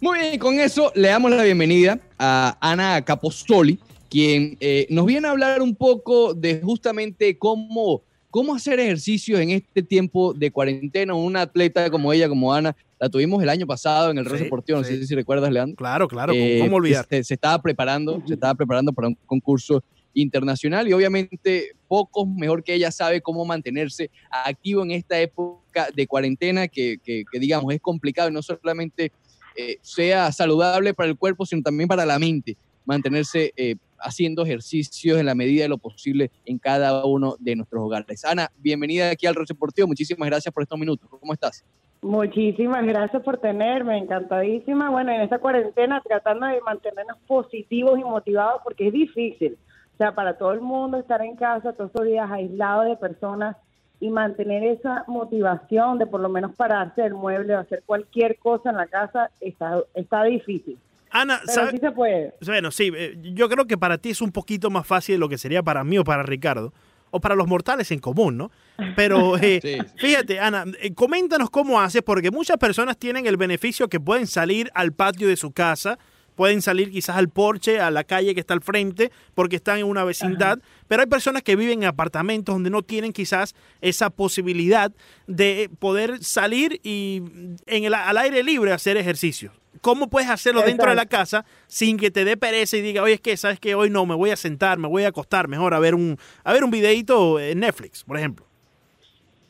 [0.00, 5.26] Muy bien, con eso le damos la bienvenida a Ana Capostoli, quien eh, nos viene
[5.28, 11.14] a hablar un poco de justamente cómo, cómo hacer ejercicios en este tiempo de cuarentena.
[11.14, 14.44] Una atleta como ella, como Ana, la tuvimos el año pasado en el Rey Sí,
[14.44, 14.96] Deportivo, no sí.
[14.96, 15.76] sé si recuerdas, Leandro.
[15.76, 17.06] Claro, claro, Eh, ¿cómo olvidar?
[17.08, 19.82] Se, se estaba preparando, se estaba preparando para un concurso
[20.14, 26.06] internacional y obviamente pocos mejor que ella sabe cómo mantenerse activo en esta época de
[26.06, 29.12] cuarentena que, que- que, digamos es complicado y no solamente
[29.56, 35.18] eh, sea saludable para el cuerpo sino también para la mente mantenerse eh, haciendo ejercicios
[35.18, 38.24] en la medida de lo posible en cada uno de nuestros hogares.
[38.24, 41.08] Ana, bienvenida aquí al Roche Deportivo, muchísimas gracias por estos minutos.
[41.08, 41.64] ¿Cómo estás?
[42.00, 44.88] Muchísimas gracias por tenerme, encantadísima.
[44.88, 49.58] Bueno, en esta cuarentena tratando de mantenernos positivos y motivados porque es difícil.
[49.94, 53.56] O sea, para todo el mundo estar en casa todos estos días aislados de personas
[53.98, 58.70] y mantener esa motivación de por lo menos pararse del mueble o hacer cualquier cosa
[58.70, 60.78] en la casa está, está difícil.
[61.10, 62.34] Ana, Pero ¿sabe- sí se puede.
[62.44, 65.28] Bueno, sí, eh, yo creo que para ti es un poquito más fácil de lo
[65.28, 66.72] que sería para mí o para Ricardo,
[67.10, 68.50] o para los mortales en común, ¿no?
[68.94, 69.78] Pero eh, Sí.
[69.96, 74.70] fíjate, Ana, eh, coméntanos cómo haces, porque muchas personas tienen el beneficio que pueden salir
[74.74, 75.98] al patio de su casa,
[76.36, 79.86] pueden salir quizás al porche, a la calle que está al frente, porque están en
[79.86, 84.92] una vecindad, pero hay personas que viven en apartamentos donde no tienen quizás esa posibilidad
[85.26, 87.22] de poder salir y
[87.66, 89.50] en el, al aire libre hacer ejercicio.
[89.80, 93.14] ¿Cómo puedes hacerlo dentro de la casa sin que te dé pereza y diga, oye,
[93.14, 95.74] es que sabes que hoy no, me voy a sentar, me voy a acostar mejor
[95.74, 98.46] a ver un, a ver un videito en Netflix, por ejemplo?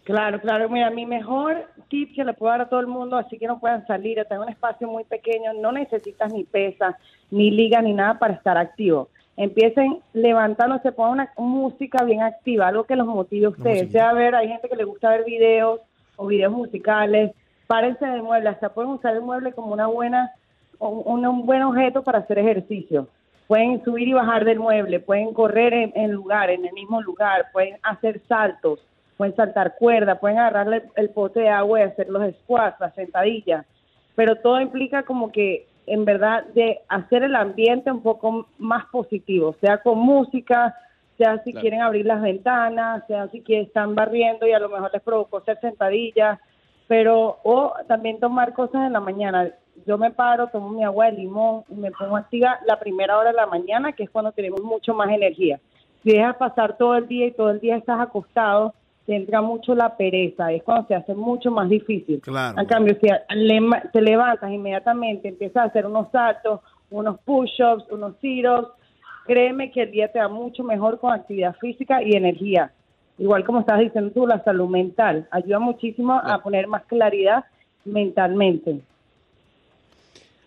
[0.09, 0.71] Claro, claro.
[0.71, 3.61] Mira, mi mejor tip que le puedo dar a todo el mundo, así que no
[3.61, 6.95] puedan salir, a tener un espacio muy pequeño, no necesitas ni pesas,
[7.31, 9.11] ni ligas, ni nada para estar activo.
[9.37, 13.93] Empiecen levantándose, pongan una música bien activa, algo que los motive a ustedes.
[13.93, 15.81] Sea ver, hay gente que le gusta ver videos
[16.17, 17.33] o videos musicales.
[17.69, 20.33] Párense del mueble, hasta pueden usar el mueble como una buena,
[20.79, 23.07] un, un buen objeto para hacer ejercicio.
[23.47, 27.47] Pueden subir y bajar del mueble, pueden correr en, en lugar, en el mismo lugar,
[27.53, 28.81] pueden hacer saltos,
[29.19, 33.67] pueden saltar cuerda, pueden agarrarle el pote de agua y hacer los squats, las sentadillas,
[34.15, 39.55] pero todo implica como que en verdad de hacer el ambiente un poco más positivo,
[39.61, 40.75] sea con música,
[41.19, 41.61] sea si Claro.
[41.63, 45.39] quieren abrir las ventanas, sea si quieren, están barriendo y a lo mejor les provocó
[45.39, 46.39] hacer sentadillas,
[46.89, 49.51] pero o también tomar cosas en la mañana.
[49.87, 53.31] Yo me paro, tomo mi agua de limón y me pongo activa la primera hora
[53.31, 55.61] de la mañana, que es cuando tenemos mucho más energía.
[56.03, 58.75] Si dejas pasar todo el día y todo el día estás acostado,
[59.07, 62.21] te entra mucho la pereza, es cuando se hace mucho más difícil.
[62.21, 62.61] Claro.
[62.61, 63.09] En cambio, si
[63.93, 68.69] te levantas inmediatamente, empiezas a hacer unos saltos, unos push-ups, unos tiros,
[69.27, 72.73] créeme que el día te va mucho mejor con actividad física y energía.
[73.19, 77.45] Igual como estás diciendo tú, la salud mental ayuda muchísimo a poner más claridad
[77.85, 78.81] mentalmente.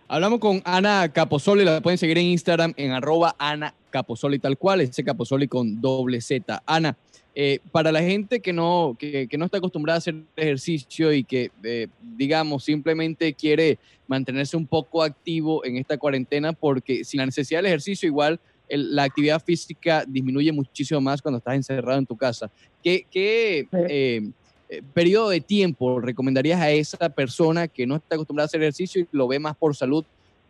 [0.08, 4.82] Hablamos con Ana Caposoli, la pueden seguir en Instagram en arroba Ana Caposoli tal cual,
[4.82, 6.62] ese Caposoli con doble Z.
[6.66, 6.98] Ana,
[7.34, 11.24] eh, para la gente que no, que, que no está acostumbrada a hacer ejercicio y
[11.24, 17.26] que, eh, digamos, simplemente quiere mantenerse un poco activo en esta cuarentena, porque sin la
[17.26, 18.38] necesidad del ejercicio, igual
[18.72, 22.50] el- la actividad física disminuye muchísimo más cuando estás encerrado en tu casa.
[22.82, 23.78] ¿Qué, qué Sí.
[23.90, 24.22] eh,
[24.70, 29.02] eh, periodo de tiempo recomendarías a esa persona que no está acostumbrada a hacer ejercicio
[29.02, 30.06] y lo ve más por salud,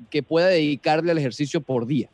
[0.09, 2.09] que pueda dedicarle al ejercicio por día?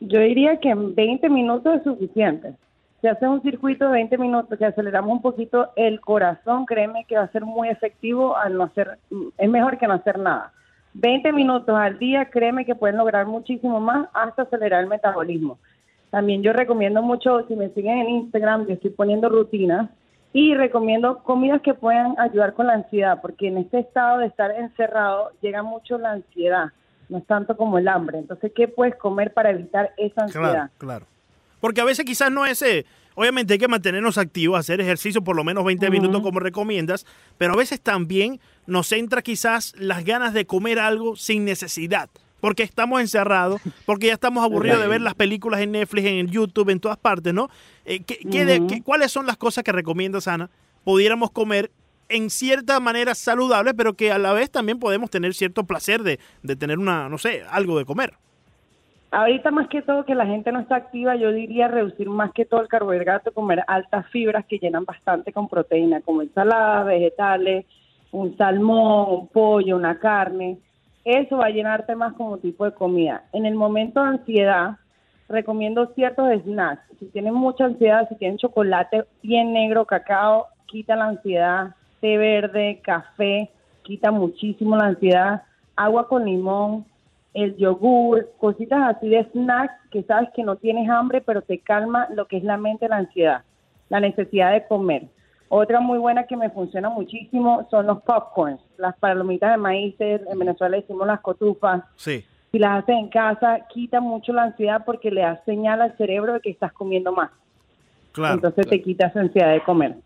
[0.00, 2.54] Yo diría que en 20 minutos es suficiente.
[3.00, 7.16] Si haces un circuito de 20 minutos que aceleramos un poquito el corazón, créeme que
[7.16, 8.98] va a ser muy efectivo al no hacer,
[9.38, 10.52] es mejor que no hacer nada.
[10.94, 15.58] 20 minutos al día, créeme que pueden lograr muchísimo más hasta acelerar el metabolismo.
[16.10, 19.88] También yo recomiendo mucho, si me siguen en Instagram, yo estoy poniendo rutinas
[20.32, 24.50] y recomiendo comidas que puedan ayudar con la ansiedad, porque en este estado de estar
[24.50, 26.72] encerrado llega mucho la ansiedad,
[27.08, 28.18] no es tanto como el hambre.
[28.18, 30.50] Entonces, ¿qué puedes comer para evitar esa ansiedad?
[30.52, 31.06] Claro, claro.
[31.60, 32.60] Porque a veces quizás no es...
[32.62, 35.92] eh, obviamente hay que mantenernos activos, hacer ejercicio por lo menos 20 Ujú.
[35.92, 37.06] minutos como recomiendas,
[37.38, 42.08] pero a veces también nos entra quizás las ganas de comer algo sin necesidad.
[42.40, 46.70] Porque estamos encerrados, porque ya estamos aburridos de ver las películas en Netflix, en YouTube,
[46.70, 47.50] en todas partes, ¿no?
[47.84, 50.48] Eh, ¿qué- qué de- qué- ¿Cuáles son las cosas que recomiendas, Ana?
[50.84, 51.70] Pudiéramos comer
[52.08, 56.18] en cierta manera saludable, pero que a la vez también podemos tener cierto placer de,
[56.42, 58.14] de tener una, no sé, algo de comer.
[59.12, 62.44] Ahorita más que todo que la gente no está activa, yo diría reducir más que
[62.44, 67.66] todo el carbohidrato, comer altas fibras que llenan bastante con proteína, como ensaladas, vegetales,
[68.12, 70.58] un salmón, un pollo, una carne.
[71.04, 73.24] Eso va a llenarte más como tipo de comida.
[73.32, 74.76] En el momento de ansiedad,
[75.28, 76.82] recomiendo ciertos snacks.
[77.00, 81.74] Si tienen mucha ansiedad, si tienen chocolate bien negro, cacao, quita la ansiedad.
[82.00, 83.50] Té verde, café,
[83.82, 85.42] quita muchísimo la ansiedad.
[85.74, 86.84] Agua con limón,
[87.34, 92.08] el yogur, cositas así de snacks que sabes que no tienes hambre, pero te calma
[92.14, 93.42] lo que es la mente, la ansiedad,
[93.88, 95.08] la necesidad de comer.
[95.48, 100.38] Otra muy buena que me funciona muchísimo son los popcorns, las palomitas de maíz, en
[100.38, 101.82] Venezuela decimos las cotufas.
[101.96, 102.24] Sí.
[102.52, 106.34] Si las haces en casa, quita mucho la ansiedad porque le das señal al cerebro
[106.34, 107.30] de que estás comiendo más.
[108.12, 109.96] Claro, Entonces te quita esa ansiedad de comer.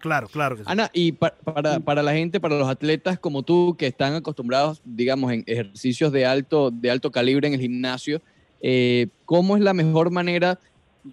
[0.00, 0.56] Claro, claro.
[0.56, 0.68] que sí.
[0.68, 4.80] Ana, y pa- para, para la gente, para los atletas como tú, que están acostumbrados,
[4.84, 8.20] digamos, en ejercicios de alto, de alto calibre en el gimnasio,
[8.60, 10.58] eh, ¿cómo es la mejor manera,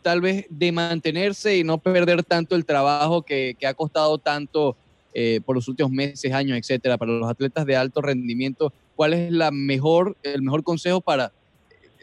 [0.01, 4.75] tal vez, de mantenerse y no perder tanto el trabajo que, que ha costado tanto
[5.13, 8.73] eh, por los últimos meses, años, etcétera, para los atletas de alto rendimiento?
[8.95, 11.31] ¿Cuál es la mejor, el mejor consejo para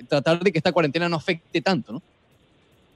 [0.09, 2.03] tratar de que esta cuarentena no afecte tanto, ¿no?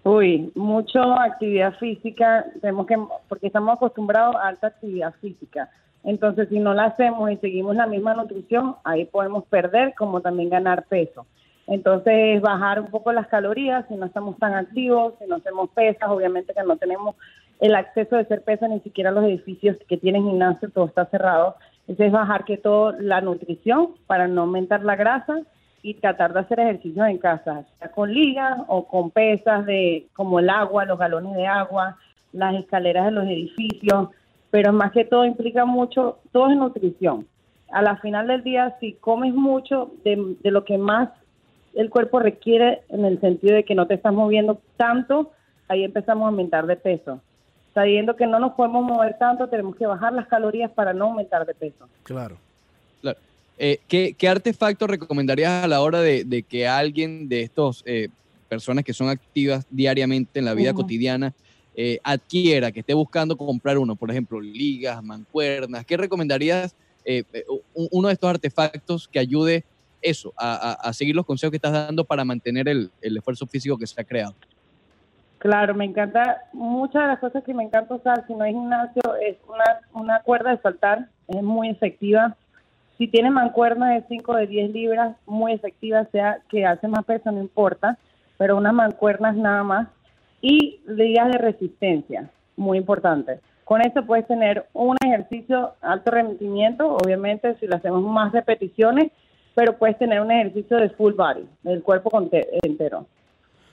[0.04, 2.96] Uy, mucho actividad física, tenemos que,
[3.28, 5.68] porque estamos acostumbrados a alta actividad física.
[6.04, 10.48] Entonces, si no la hacemos y seguimos la misma nutrición, ahí podemos perder como también
[10.48, 11.26] ganar peso.
[11.66, 16.08] Entonces, bajar un poco las calorías si no estamos tan activos, si no hacemos pesas,
[16.08, 17.14] obviamente que no tenemos
[17.60, 21.56] el acceso de hacer pesas ni siquiera los edificios que tienen gimnasio, todo está cerrado.
[21.88, 25.42] Entonces, bajar que todo la nutrición para no aumentar la grasa
[25.82, 30.40] y tratar de hacer ejercicios en casa, sea con ligas o con pesas de como
[30.40, 31.96] el agua, los galones de agua,
[32.32, 34.08] las escaleras de los edificios,
[34.50, 37.26] pero más que todo implica mucho, todo es nutrición.
[37.70, 41.10] A la final del día, si comes mucho de, de lo que más
[41.74, 45.32] el cuerpo requiere en el sentido de que no te estás moviendo tanto,
[45.68, 47.20] ahí empezamos a aumentar de peso.
[47.74, 51.46] Sabiendo que no nos podemos mover tanto, tenemos que bajar las calorías para no aumentar
[51.46, 51.88] de peso.
[52.02, 52.36] Claro.
[53.58, 58.08] Eh, ¿qué, qué artefacto recomendarías a la hora de, de que alguien de estos eh,
[58.48, 61.34] personas que son activas diariamente en la vida cotidiana
[61.74, 63.96] eh, adquiera, que esté buscando comprar uno?
[63.96, 65.84] Por ejemplo, ligas, mancuernas.
[65.84, 66.74] ¿Qué recomendarías
[67.90, 69.64] uno de estos artefactos que ayude
[70.02, 73.46] eso, a, a- a seguir los consejos que estás dando para mantener el, el esfuerzo
[73.46, 74.34] físico que se ha creado?
[75.38, 79.02] Claro, me encanta, muchas de las cosas que me encanta usar, si no es gimnasio,
[79.24, 82.36] es una, una cuerda de saltar, es muy efectiva.
[82.98, 87.30] Si tiene mancuerna de 5 de 10 libras, muy efectiva, sea que hace más peso,
[87.30, 87.96] no importa,
[88.36, 89.88] pero unas mancuernas nada más.
[90.42, 93.40] Y ligas de resistencia, muy importante.
[93.64, 99.12] Con esto puedes tener un ejercicio alto rendimiento, obviamente si lo hacemos más repeticiones,
[99.54, 102.10] pero puedes tener un ejercicio de full body, del cuerpo
[102.62, 103.06] entero.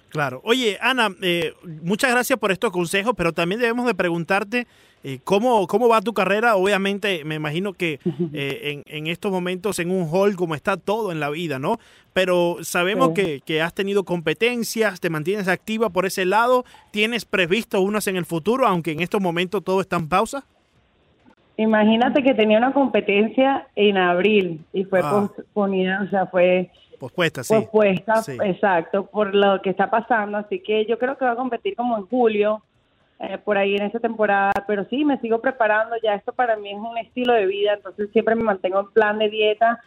[0.10, 0.41] Claro.
[0.46, 4.65] Oye, Ana, eh, muchas gracias por estos consejos, pero también debemos de preguntarte
[5.04, 6.56] eh, cómo, cómo va tu carrera.
[6.56, 8.00] Obviamente, me imagino que
[8.34, 11.80] eh, en, en estos momentos en un hall como está todo en la vida, ¿no?
[12.13, 13.13] Pero sabemos Sí.
[13.15, 18.15] que, que has tenido competencias, te mantienes activa por ese lado, tienes previsto unas en
[18.15, 20.46] el futuro, aunque en estos momentos todo está en pausa.
[21.58, 25.30] Imagínate que tenía una competencia en abril y fue Ah.
[25.36, 27.54] posponida, o sea, fue Pues cuesta, sí.
[27.54, 28.38] pospuesta, Sí.
[28.44, 30.38] exacto, por lo que está pasando.
[30.38, 32.62] Así que yo creo que va a competir como en julio,
[33.20, 34.52] eh, por ahí en esta temporada.
[34.68, 35.96] Pero sí, me sigo preparando.
[36.04, 39.18] Ya esto para mí es un estilo de vida, entonces siempre me mantengo en plan
[39.20, 39.80] de dieta.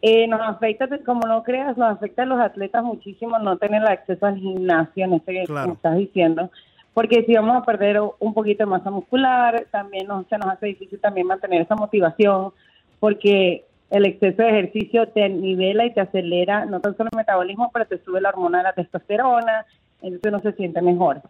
[0.00, 3.88] Eh, nos afecta, como no creas, nos afecta a los atletas muchísimo no tener el
[3.88, 5.72] acceso al gimnasio en este que Claro.
[5.72, 6.50] estás diciendo.
[6.94, 10.66] Porque si vamos a perder un poquito de masa muscular, también nos, se nos hace
[10.66, 12.52] difícil también mantener esa motivación,
[13.00, 17.70] porque el exceso de ejercicio te nivela y te acelera no tan solo el metabolismo,
[17.72, 19.66] pero te sube la hormona de la testosterona,
[20.02, 21.20] entonces uno se siente mejor.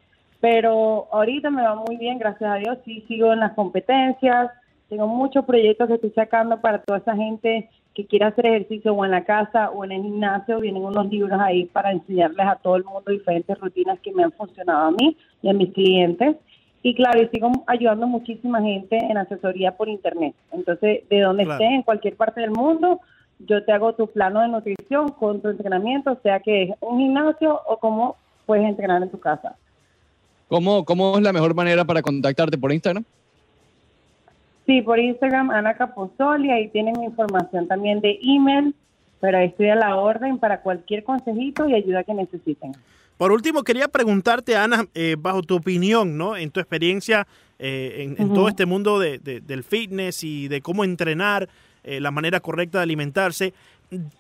[0.41, 4.51] Pero ahorita me va muy bien, gracias a Dios, sí sigo en las competencias,
[4.91, 9.05] tengo muchos proyectos que estoy sacando para toda esa gente que quiera hacer ejercicio o
[9.05, 12.77] en la casa o en el gimnasio, vienen unos libros ahí para enseñarles a todo
[12.77, 16.37] el mundo diferentes rutinas que me han funcionado a mí y a mis clientes.
[16.83, 20.35] Y claro, y sigo ayudando a muchísima gente en asesoría por internet.
[20.53, 21.63] Entonces, de donde Claro.
[21.63, 23.01] estés, en cualquier parte del mundo,
[23.39, 27.61] yo te hago tu plano de nutrición con tu entrenamiento, sea que es un gimnasio
[27.67, 29.57] o cómo puedes entrenar en tu casa.
[30.49, 33.05] ¿Cómo, ¿Cómo es la mejor manera para contactarte por Instagram?
[34.67, 38.75] Sí, por Instagram, Ana Capozoli, ahí tienen información también de email,
[39.21, 42.73] pero ahí estoy a la orden para cualquier consejito y ayuda que necesiten.
[43.19, 46.37] Por último, quería preguntarte, Ana, eh, bajo tu opinión, ¿no?
[46.37, 47.27] En tu experiencia
[47.61, 51.49] eh, en, todo este mundo de- de- del fitness y de cómo entrenar,
[51.85, 53.55] eh, la manera correcta de alimentarse,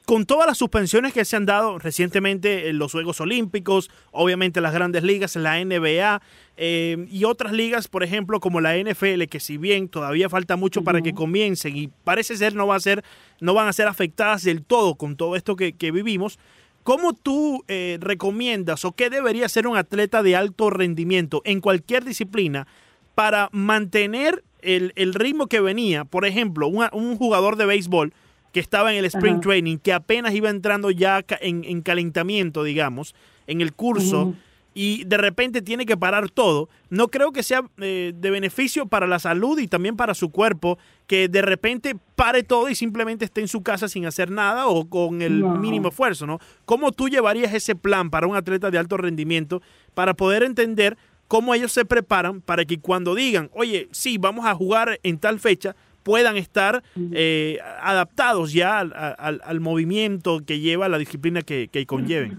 [0.06, 4.72] con todas las suspensiones que se han dado recientemente en los Juegos Olímpicos, obviamente las
[4.74, 6.20] grandes ligas, la NBA
[6.56, 10.82] eh, y otras ligas, por ejemplo, como la NFL, que si bien todavía falta mucho
[10.84, 13.04] para que comiencen y parece ser no va a ser,
[13.40, 16.38] no van a ser afectadas del todo con todo esto que, que vivimos,
[16.82, 22.04] ¿Cómo tú eh, recomiendas o qué debería ser un atleta de alto rendimiento en cualquier
[22.04, 22.66] disciplina
[23.14, 26.04] para mantener el, el ritmo que venía?
[26.04, 28.12] Por ejemplo, una- un jugador de béisbol
[28.54, 29.48] que estaba en el sprint Ajá.
[29.48, 33.14] training, que apenas iba entrando ya en, en calentamiento, digamos,
[33.48, 34.32] en el curso,
[34.76, 39.06] y de repente tiene que parar todo, no creo que sea eh, de beneficio para
[39.06, 43.40] la salud y también para su cuerpo que de repente pare todo y simplemente esté
[43.40, 45.56] en su casa sin hacer nada o con el No.
[45.56, 46.38] mínimo esfuerzo, ¿no?
[46.64, 49.62] ¿Cómo tú llevarías ese plan para un atleta de alto rendimiento
[49.94, 50.96] para poder entender
[51.28, 55.38] cómo ellos se preparan para que cuando digan, oye, sí, vamos a jugar en tal
[55.40, 61.66] fecha, puedan estar eh, adaptados ya al, al- al movimiento que lleva la disciplina que,
[61.68, 62.38] que conlleven?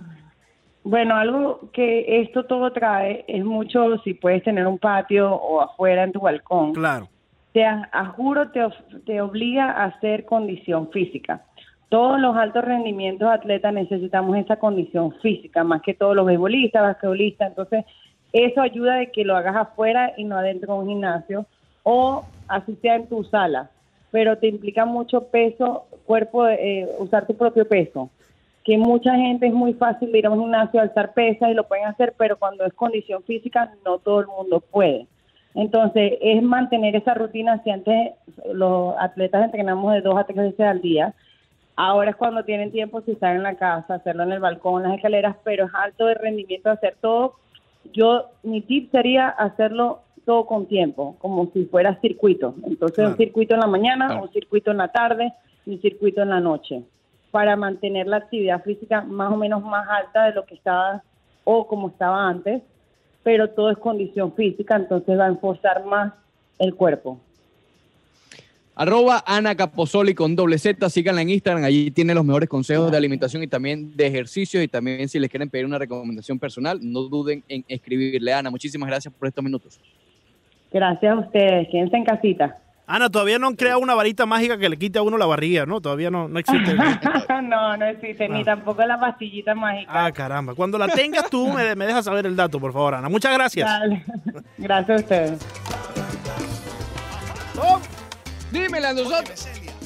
[0.83, 6.03] Bueno, algo que esto todo trae es mucho si puedes tener un patio o afuera
[6.03, 6.73] en tu balcón.
[6.73, 7.09] Claro.
[7.53, 8.61] te a, a juro te,
[9.05, 11.41] te obliga a hacer condición física.
[11.89, 17.49] todos los altos rendimientos atletas necesitamos esa condición física, más que todos los beisbolistas, basquetbolistas.
[17.49, 17.85] Entonces,
[18.33, 21.45] eso ayuda de que lo hagas afuera y no adentro de un gimnasio
[21.83, 23.69] o así sea en tu sala.
[24.11, 28.09] Pero te implica mucho peso, cuerpo, eh, usar tu propio peso.
[28.63, 31.85] Que mucha gente es muy fácil ir a un gimnasio, alzar pesas y lo pueden
[31.85, 35.07] hacer, pero cuando es condición física no todo el mundo puede.
[35.53, 37.61] Entonces, es mantener esa rutina.
[37.63, 38.13] Si antes
[38.51, 41.13] los atletas entrenamos de dos a tres veces al día,
[41.75, 44.89] ahora es cuando tienen tiempo, si están en la casa, hacerlo en el balcón, en
[44.89, 47.35] las escaleras, pero es alto de rendimiento hacer todo.
[47.93, 52.55] Yo, mi tip sería hacerlo todo con tiempo, como si fuera circuito.
[52.65, 53.11] Entonces, Claro.
[53.11, 54.23] un circuito en la mañana, Claro.
[54.23, 55.33] un circuito en la tarde
[55.65, 56.81] y un circuito en la noche,
[57.31, 61.03] para mantener la actividad física más o menos más alta de lo que estaba
[61.43, 62.61] o como estaba antes,
[63.23, 66.13] pero todo es condición física, entonces va a enforzar más
[66.59, 67.19] el cuerpo.
[68.77, 72.97] Arroba Ana Caposoli con doble Z, síganla en Instagram, allí tiene los mejores consejos de
[72.97, 77.03] alimentación y también de ejercicios y también si les quieren pedir una recomendación personal, no
[77.03, 78.33] duden en escribirle.
[78.33, 79.79] Ana, muchísimas gracias por estos minutos.
[80.75, 82.57] Gracias a ustedes, quédense en casita.
[82.85, 85.65] Ana, todavía no han creado una varita mágica que le quite a uno la barriga,
[85.65, 85.79] ¿no?
[85.79, 86.75] Todavía no, no existe.
[87.43, 88.45] no, no existe, ni Ah.
[88.45, 90.05] tampoco la pastillita mágica.
[90.05, 90.53] ah, caramba.
[90.53, 93.07] Cuando la tengas tú, me, me dejas saber el dato, por favor, Ana.
[93.07, 93.67] Muchas gracias.
[93.69, 94.03] Dale.
[94.57, 95.45] Gracias a ustedes.
[98.51, 99.31] Dime, Leandro Soto.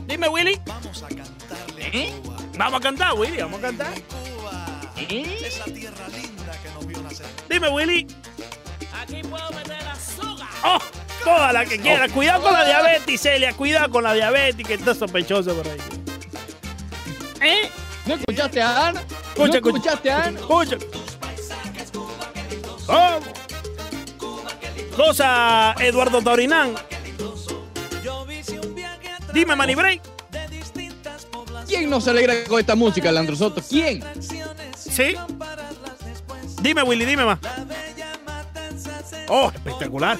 [0.07, 0.59] Dime, Willy.
[0.65, 2.11] Vamos a cantarle ¿Eh?
[2.17, 2.37] a Cuba.
[2.57, 3.37] Vamos a cantar, Willy.
[3.41, 3.87] Vamos a cantar.
[3.93, 4.65] Cuba,
[4.97, 5.37] ¿Eh?
[5.45, 7.25] esa tierra linda que nos vio nacer.
[7.49, 8.07] Dime, Willy.
[9.01, 9.98] Aquí puedo meter azúcar.
[10.63, 10.79] ¡Oh!
[11.23, 12.07] Toda la que quiera.
[12.09, 13.53] Cuidado con la diabetes, Celia.
[13.53, 15.77] Cuidado con la diabetes, que está sospechoso por ahí.
[17.41, 17.69] ¿Eh?
[18.05, 19.01] ¿No escuchaste a Ana?
[19.01, 19.77] ¿No Escucha, escucha.
[19.77, 20.39] escuchaste a Ana?
[20.39, 20.77] Escucha.
[22.85, 23.19] ¿Cómo?
[24.95, 26.49] Cosa, Eduardo través
[29.33, 30.01] Dime, Manny Break.
[31.67, 33.61] ¿Quién no se alegra con esta música, Leandro Soto?
[33.61, 34.03] ¿Quién?
[34.75, 35.15] ¿Sí?
[36.61, 37.39] Dime, Willy, dime más.
[39.27, 40.17] Oh, espectacular.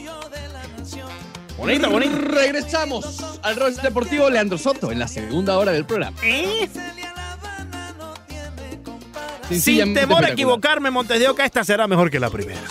[1.60, 2.16] Bonita, bonita.
[2.18, 6.18] Regresamos al Rol Deportivo Leandro Soto en la segunda hora del programa.
[6.24, 6.70] ¿Eh?
[6.72, 9.60] Celia La Habana no tiene comparación.
[9.60, 12.62] Sin temor a equivocarme, Montes de Oca, esta será mejor que la primera.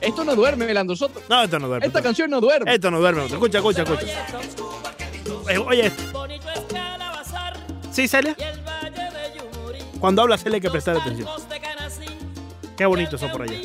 [0.00, 1.20] Esto no duerme, Leandro Soto.
[1.28, 1.86] No, esto no duerme.
[1.86, 2.74] Esta canción no duerme.
[2.74, 3.26] Esto no duerme.
[3.26, 4.06] Escucha, escucha, escucha.
[5.50, 7.54] Eh, Oye, Bonito es Calabazar
[7.92, 8.34] ¿sí, Celia?
[8.38, 9.78] y el valle de Yumurí.
[10.00, 11.28] Cuando habla Celia hay que prestar atención.
[12.76, 13.58] Qué bonito eso por allá.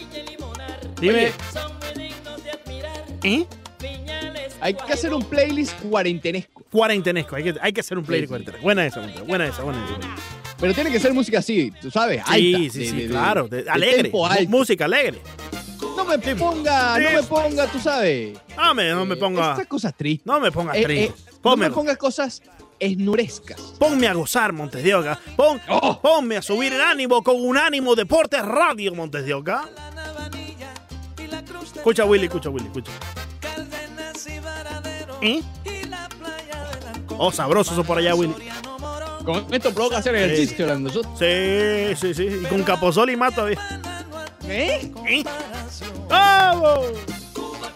[1.00, 1.32] Dime.
[3.24, 3.48] ¿eh?
[4.64, 6.64] Hay que hacer un playlist cuarentenesco.
[6.72, 7.36] Cuarentenesco.
[7.36, 8.58] Hay que, hay que hacer un play Sí, cuarentena.
[8.62, 10.00] Buena esa, buena esa, buena esa.
[10.60, 12.34] Pero tiene que ser música así, tú sabes, alta.
[12.36, 13.48] Sí, sí, de- sí, de- claro.
[13.50, 14.10] de- alegre.
[14.48, 15.20] Música alegre.
[15.98, 18.38] No me ponga, no me ponga, tú sabes.
[18.56, 19.54] No me, no me eh, ponga.
[19.54, 20.26] Esas cosas tristes.
[20.26, 21.06] No me pongas Eh, triste.
[21.06, 22.42] eh, no me pongas cosas
[22.80, 23.60] esnurescas.
[23.78, 25.20] ponme a gozar, Montes de Oca.
[25.36, 26.00] Pon, Oh.
[26.02, 29.66] Ponme a subir el ánimo con un ánimo Deportes Radio, Montes de Oca.
[31.76, 32.92] Escucha, Willy, escucha, Willy, escucha.
[35.24, 35.42] ¿Eh?
[37.18, 38.34] Oh, sabroso eso por allá, Willy.
[39.24, 41.10] Con esto provoca hacer ejercicio, Leandro Soto.
[41.18, 42.42] Sí, sí, sí.
[42.44, 43.58] Y con Capozol y más todavía.
[44.46, 44.92] ¿Eh?
[45.08, 45.24] ¿Eh?
[46.10, 46.88] ¡Vamos!
[47.34, 47.72] Zumba.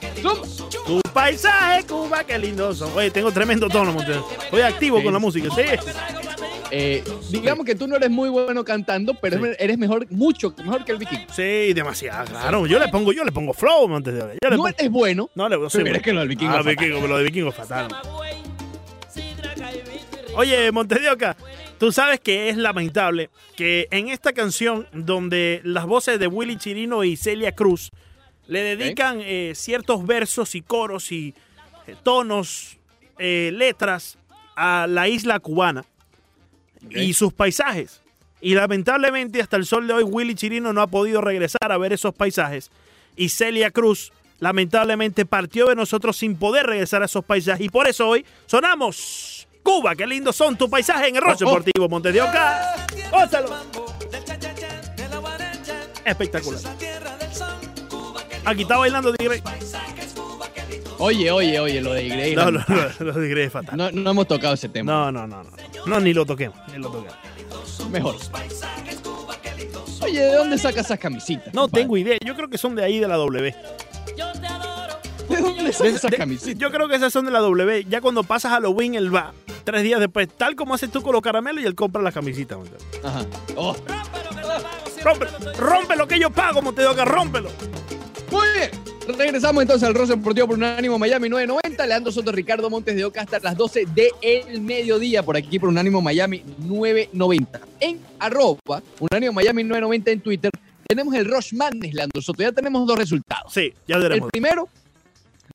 [0.86, 2.92] Tu paisaje, Cuba, qué lindo son.
[2.96, 4.18] Oye, tengo tremendo tono, Montes.
[4.44, 5.04] Estoy activo Sí.
[5.06, 5.62] con la música, sí.
[6.72, 9.52] Eh, digamos que tú no eres muy bueno cantando, pero Sí.
[9.60, 11.26] eres mejor, mucho mejor que el vikingo.
[11.34, 12.68] Sí, demasiado, claro.
[12.68, 14.20] Yo le pongo, yo le pongo flow, Montes de.
[14.42, 16.62] Yo le No eres bueno, No le sí, pero es que lo del vikingo Ah,
[16.62, 17.88] vikingo, lo de vikingo es fatal.
[20.36, 21.36] Oye, Montes de Oca,
[21.80, 27.04] tú sabes que es lamentable que en esta canción, donde las voces de Willy Chirino
[27.04, 27.92] y Celia Cruz
[28.46, 31.34] le dedican eh, ciertos versos y coros y
[31.88, 32.78] eh, tonos,
[33.18, 34.18] letras
[34.56, 35.86] a la isla cubana
[36.90, 38.02] y sus paisajes.
[38.40, 41.94] Y lamentablemente hasta el sol de hoy Willy Chirino no ha podido regresar a ver
[41.94, 42.70] esos paisajes.
[43.16, 47.66] Y Celia Cruz lamentablemente partió de nosotros sin poder regresar a esos paisajes.
[47.66, 51.50] Y por eso hoy sonamos Cuba, qué lindos son tus paisajes en el Roche Oh,
[51.50, 51.52] oh.
[51.56, 52.88] Deportivo Montes de Oca.
[53.12, 53.44] Guaracha,
[56.06, 56.62] Espectacular.
[58.46, 59.44] Aquí está bailando Tigre.
[61.00, 62.36] Oye, oye, oye, lo de Grey.
[62.36, 63.78] No, no, no, lo de Tigre es fatal.
[63.78, 64.92] No, no hemos tocado ese tema.
[64.92, 65.50] No, no, no, no.
[65.86, 67.16] No, ni lo toquemos, ni lo toquemos.
[67.92, 68.16] Mejor.
[70.02, 71.54] Oye, ¿de dónde sacas esas camisitas?
[71.54, 71.84] No compadre?
[71.84, 72.18] tengo idea.
[72.26, 73.56] Yo creo que son de ahí de la W.
[74.18, 74.96] Yo te adoro.
[75.30, 76.58] ¿De dónde sacas esas camisetas?
[76.58, 77.86] Yo creo que esas son de la W.
[77.90, 79.34] Ya cuando pasa Halloween, él va.
[79.64, 82.58] Tres días después, tal como haces tú con los caramelos, y él compra las camisetas.
[82.58, 82.82] Montes.
[83.04, 83.26] Ajá.
[83.56, 83.96] Oh, estoy
[85.58, 87.50] rompe lo que yo pago, Montes de Oca, rómpelo.
[88.32, 88.97] Muy bien.
[89.08, 91.68] Regresamos entonces al Rosa Deportivo por un ánimo Miami 990.
[91.68, 95.70] 90, Leandro Soto, Ricardo Montes de Oca hasta las 12 del mediodía, por aquí por
[95.70, 97.62] Unánimo Miami 990.
[97.80, 100.52] En arroba Unánimo Miami 990 en Twitter
[100.88, 102.42] tenemos el Rush Madness, Leandro Soto.
[102.44, 103.54] Ya tenemos dos resultados.
[103.54, 104.30] Sí, ya El veremos.
[104.32, 104.68] primero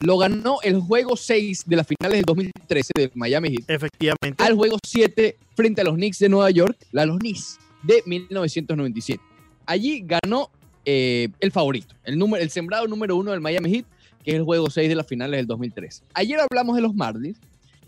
[0.01, 4.43] lo ganó el juego 6 de las finales del 2013 del Miami Heat Efectivamente.
[4.43, 9.23] al juego 7 frente a los Knicks de Nueva York, la los Knicks de 1997.
[9.67, 10.51] Allí ganó
[10.85, 13.87] eh, el favorito, el, número, el sembrado número uno del Miami Heat,
[14.25, 16.05] que es el juego 6 de las finales del 2013.
[16.15, 17.39] Ayer hablamos de los Marlins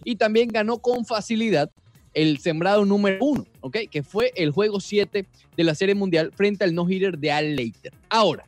[0.05, 1.70] y también ganó con facilidad
[2.12, 3.78] el sembrado número uno, ¿ok?
[3.90, 5.26] Que fue el juego 7
[5.57, 7.92] de la Serie Mundial frente al no-hitter de Al Leiter.
[8.09, 8.45] Ahora,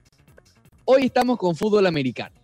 [0.84, 2.34] hoy estamos con fútbol americano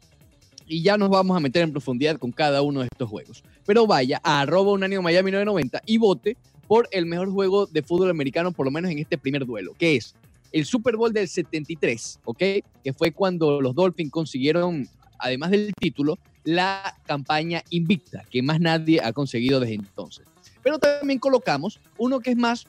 [0.66, 3.44] y ya nos vamos a meter en profundidad con cada uno de estos juegos.
[3.64, 6.36] Pero vaya a arroba unánimo Miami 990 y vote
[6.66, 9.96] por el mejor juego de fútbol americano, por lo menos en este primer duelo, que
[9.96, 10.14] es
[10.52, 12.38] el Super Bowl del 73, ¿ok?
[12.84, 14.88] Que fue cuando los Dolphins consiguieron,
[15.18, 20.26] además del título, la campaña invicta, que más nadie ha conseguido desde entonces.
[20.62, 22.66] Pero también colocamos uno que es más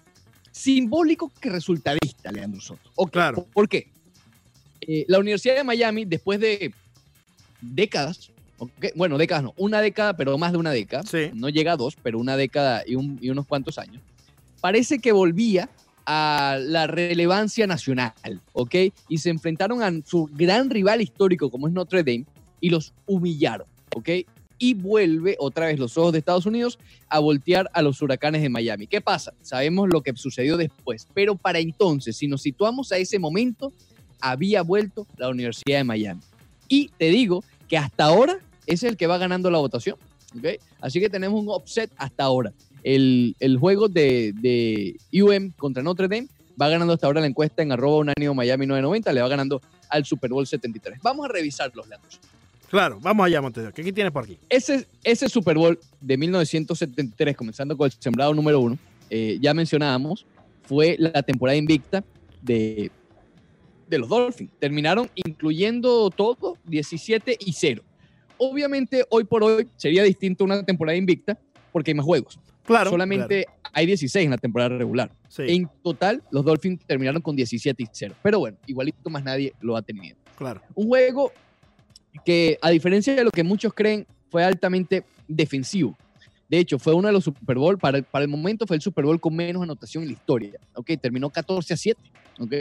[0.51, 2.89] simbólico que resultadista, Leandro Soto.
[2.95, 3.11] ¿Ok?
[3.11, 3.45] Claro.
[3.53, 3.87] ¿Por qué?
[4.81, 6.73] Eh, la Universidad de Miami, después de
[7.61, 8.29] décadas,
[8.95, 11.31] bueno, décadas no, una década, pero más de una década, Sí.
[11.33, 14.01] no llega a dos, pero una década y, un- y unos cuantos años,
[14.61, 15.69] parece que volvía
[16.05, 18.13] a la relevancia nacional,
[18.53, 18.75] ¿ok?
[19.09, 22.25] Y se enfrentaron a su gran rival histórico como es Notre Dame
[22.59, 24.09] y los humillaron, ¿ok?
[24.59, 26.79] Y vuelve otra vez los ojos de Estados Unidos
[27.09, 28.87] a voltear a los huracanes de Miami.
[28.87, 29.33] ¿Qué pasa?
[29.41, 33.73] Sabemos lo que sucedió después, pero para entonces, si nos situamos a ese momento,
[34.21, 36.21] había vuelto la Universidad de Miami.
[36.69, 39.97] Y te digo que hasta ahora es el que va ganando la votación.
[40.37, 40.61] ¿ok?
[40.81, 42.53] Así que tenemos un upset hasta ahora.
[42.83, 46.27] El, el juego de, de UM contra Notre Dame
[46.61, 50.05] va ganando hasta ahora la encuesta en arroba unánimo Miami 990, le va ganando al
[50.05, 50.99] Super Bowl 73.
[51.01, 52.09] Vamos a revisarlos, Leandro.
[52.69, 53.71] Claro, vamos allá, Oca.
[53.71, 54.39] ¿Qué tienes por aquí?
[54.49, 58.79] Ese, ese Super Bowl de 1973, comenzando con el sembrado número uno,
[59.11, 60.25] eh, ya mencionábamos,
[60.63, 62.03] fue la temporada invicta
[62.41, 62.89] de,
[63.87, 64.51] de los Dolphins.
[64.59, 67.83] Terminaron incluyendo todo 17 y 0.
[68.37, 71.37] Obviamente, hoy por hoy sería distinto una temporada invicta
[71.71, 72.39] porque hay más juegos.
[72.65, 72.89] Claro.
[72.89, 75.11] Solamente hay 16 en la temporada regular.
[75.27, 78.15] Sí, En total, los Dolphins terminaron con 17 y 0.
[78.21, 80.17] Pero bueno, igualito más nadie lo ha tenido.
[80.37, 80.61] claro.
[80.75, 81.31] Un juego
[82.25, 85.95] que, a diferencia de lo que muchos creen, fue altamente defensivo.
[86.49, 88.81] De hecho, fue uno de los Super Bowl, para el, para el momento fue el
[88.81, 90.51] Super Bowl con menos anotación en la historia.
[90.75, 90.91] ¿ok?
[91.01, 92.01] Terminó 14 a 7.
[92.39, 92.53] ¿ok?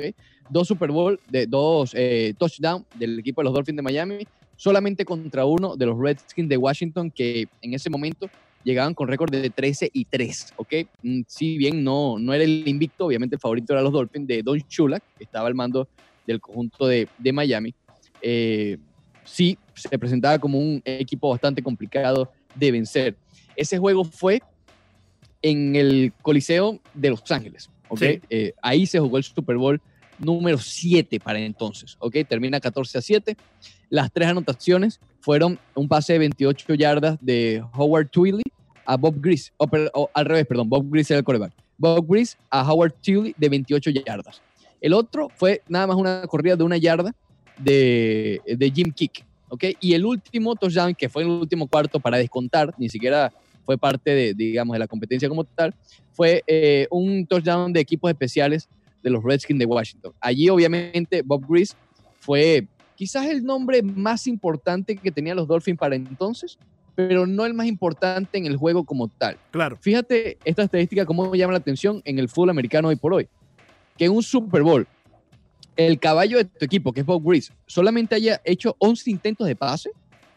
[0.49, 4.27] Dos Super Bowl, de, dos eh, touchdowns del equipo de los Dolphins de Miami,
[4.57, 8.31] solamente contra uno de los Redskins de Washington, que en ese momento
[8.65, 10.55] llegaban con récord de 13 y 3.
[10.57, 10.75] ¿ok?
[11.03, 14.43] Mm, Si bien no, no era el invicto, obviamente el favorito era los Dolphins de
[14.43, 15.89] Don Shula, que estaba al mando
[16.27, 17.75] del conjunto de, de Miami.
[18.21, 18.79] Eh,
[19.25, 23.17] sí se presentaba como un equipo bastante complicado de vencer.
[23.57, 24.43] Ese juego fue
[25.43, 27.71] en el Coliseo de Los Ángeles.
[27.89, 27.99] ¿ok?
[27.99, 28.21] Sí.
[28.31, 29.81] Eh, ahí se jugó el Super Bowl
[30.23, 31.97] número 7 para entonces.
[31.99, 32.17] ¿ok?
[32.29, 33.37] Termina 14 a 7.
[33.91, 38.43] Las tres anotaciones fueron un pase de 28 yardas de Howard Twilly
[38.87, 39.53] a Bob Grease.
[39.59, 41.53] o, al revés, perdón, Bob Grease era el coreback.
[41.77, 44.41] Bob Grease a Howard Twilly de 28 yardas.
[44.81, 47.15] El otro fue nada más una corrida de una yarda
[47.59, 49.25] de, de Jim Kick.
[49.49, 49.65] ¿ok?
[49.81, 53.33] Y el último touchdown, que fue el último cuarto para descontar, ni siquiera
[53.65, 55.75] fue parte de, digamos, de la competencia como tal,
[56.13, 58.69] fue eh, un touchdown de equipos especiales
[59.03, 60.13] de los Redskins de Washington.
[60.21, 61.75] Allí, obviamente, Bob Grease
[62.21, 66.59] fue quizás el nombre más importante que tenían los Dolphins para entonces,
[66.95, 69.37] pero no el más importante en el juego como tal.
[69.51, 69.77] Claro.
[69.81, 73.29] Fíjate esta estadística, cómo llama la atención en el fútbol americano hoy por hoy.
[73.97, 74.87] Que en un Super Bowl,
[75.77, 79.57] el caballo de tu equipo, que es Bob Grease, solamente haya hecho 11 intentos de
[79.57, 79.91] pase,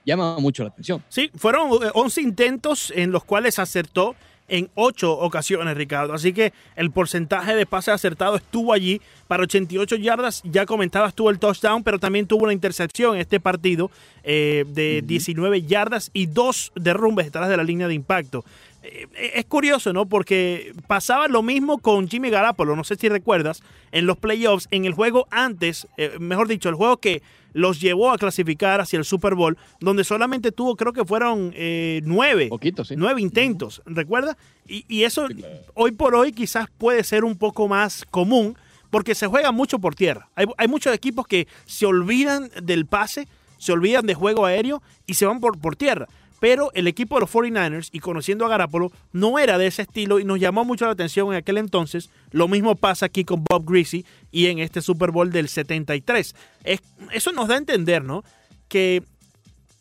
[0.06, 1.04] llama mucho la atención.
[1.10, 4.16] Sí, fueron eh, 11 intentos en los cuales acertó
[4.48, 6.14] en 8 ocasiones, Ricardo.
[6.14, 10.42] Así que el porcentaje de pase acertado estuvo allí para 88 yardas.
[10.44, 13.90] Ya comentabas tú el touchdown, pero también tuvo una intercepción en este partido
[14.24, 18.46] eh, de 19 yardas y dos derrumbes detrás de la línea de impacto.
[18.84, 20.06] Eh, es curioso, ¿no?
[20.06, 24.86] Porque pasaba lo mismo con Jimmy Garapolo, no sé si recuerdas, en los playoffs, en
[24.86, 27.24] el juego antes, eh, mejor dicho, el juego que
[27.56, 32.02] los llevó a clasificar hacia el Super Bowl, donde solamente tuvo, creo que fueron eh,
[32.04, 32.96] nueve, Poquito, sí.
[32.98, 34.38] nueve intentos, ¿recuerda?
[34.68, 35.28] Y, y eso
[35.74, 38.58] hoy por hoy quizás puede ser un poco más común
[38.90, 40.28] porque se juega mucho por tierra.
[40.36, 45.14] Hay, hay muchos equipos que se olvidan del pase, se olvidan de juego aéreo y
[45.14, 46.10] se van por, por tierra.
[46.40, 50.20] Pero el equipo de los 49ers, y conociendo a Garapolo, no era de ese estilo
[50.20, 52.10] y nos llamó mucho la atención en aquel entonces.
[52.32, 56.36] Lo mismo pasa aquí con Bob Greasy y en este Super Bowl del 73.
[56.64, 56.82] Es-
[57.14, 58.24] eso nos da a entender, ¿no?
[58.68, 59.02] Que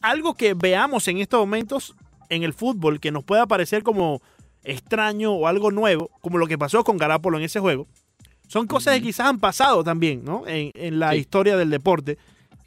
[0.01, 1.95] algo que veamos en estos momentos
[2.29, 4.23] en el fútbol que nos pueda parecer como
[4.63, 7.87] extraño o algo nuevo, como lo que pasó con Garapolo en ese juego,
[8.47, 10.47] son cosas que quizás han pasado también, ¿no?
[10.47, 11.19] En, en la Sí.
[11.19, 12.17] historia del deporte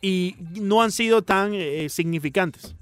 [0.02, 2.76] y no han sido tan eh, significantes.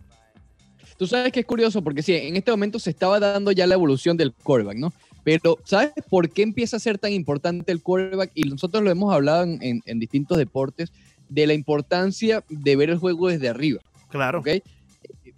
[0.97, 3.73] Tú sabes que es curioso porque sí, en este momento se estaba dando ya la
[3.75, 4.93] evolución del quarterback, ¿no?
[5.23, 8.31] Pero ¿sabes por qué empieza a ser tan importante el quarterback?
[8.35, 10.91] Y nosotros lo hemos hablado en, en- en distintos deportes,
[11.27, 14.39] de la importancia de ver el juego desde arriba, Claro.
[14.39, 14.47] ¿ok?
[14.47, 14.61] Eh,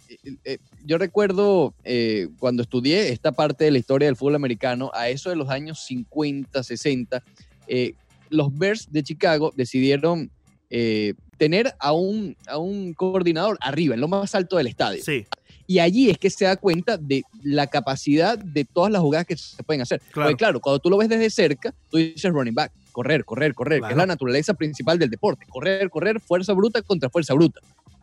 [0.08, 4.90] eh, eh, Yo recuerdo eh, cuando estudié esta parte de la historia del fútbol americano,
[4.94, 7.22] a eso de los años 50, 60,
[7.68, 7.94] eh,
[8.30, 10.30] los Bears de Chicago decidieron
[10.70, 15.02] eh, tener a un, a un coordinador arriba, en lo más alto del estadio.
[15.02, 15.24] Sí,
[15.70, 19.36] Y allí es que se da cuenta de la capacidad de todas las jugadas que
[19.36, 20.00] se pueden hacer.
[20.10, 20.30] Claro.
[20.30, 23.82] Porque claro, cuando tú lo ves desde cerca, tú dices running back, correr, correr, correr,
[23.82, 25.44] que es la naturaleza principal del deporte.
[25.46, 27.60] Correr, correr, fuerza bruta contra fuerza bruta.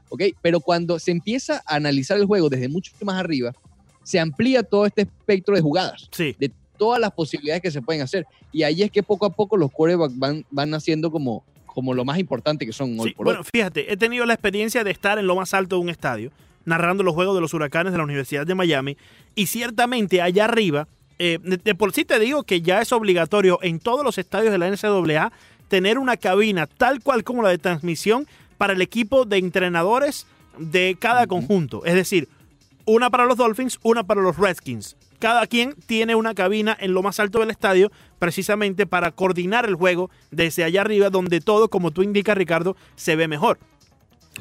[0.09, 0.21] ¿Ok?
[0.43, 3.51] Pero cuando se empieza a analizar el juego desde mucho más arriba,
[4.03, 6.35] se amplía todo este espectro de jugadas, sí.
[6.37, 8.27] de todas las posibilidades que se pueden hacer.
[8.51, 12.05] Y ahí es que poco a poco los quarterbacks van, van haciendo como, como lo
[12.05, 13.47] más importante que son hoy Sí, por bueno, hoy.
[13.51, 16.31] fíjate, he tenido la experiencia de estar en lo más alto de un estadio,
[16.65, 18.97] narrando los juegos de los huracanes de la Universidad de Miami,
[19.35, 20.87] y ciertamente allá arriba,
[21.17, 24.51] eh, de, de por sí te digo que ya es obligatorio en todos los estadios
[24.51, 25.31] de la NCAA
[25.67, 30.95] tener una cabina tal cual como la de transmisión para el equipo de entrenadores de
[30.99, 31.85] cada conjunto.
[31.85, 32.27] Es decir,
[32.85, 34.95] una para los Dolphins, una para los Redskins.
[35.19, 39.75] Cada quien tiene una cabina en lo más alto del estadio precisamente para coordinar el
[39.75, 43.57] juego desde allá arriba donde todo, como tú indicas Ricardo, se ve mejor.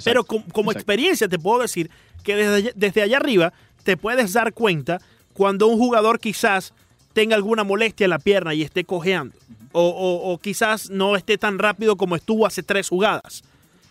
[0.05, 1.91] Pero Exacto, como experiencia te puedo decir
[2.25, 3.53] que desde allá, desde allá arriba
[3.85, 5.01] te puedes dar cuenta
[5.35, 6.73] cuando un jugador quizás
[7.13, 9.37] tenga alguna molestia en la pierna y esté cojeando.
[9.73, 13.43] O, o- o quizás no esté tan rápido como estuvo hace tres jugadas.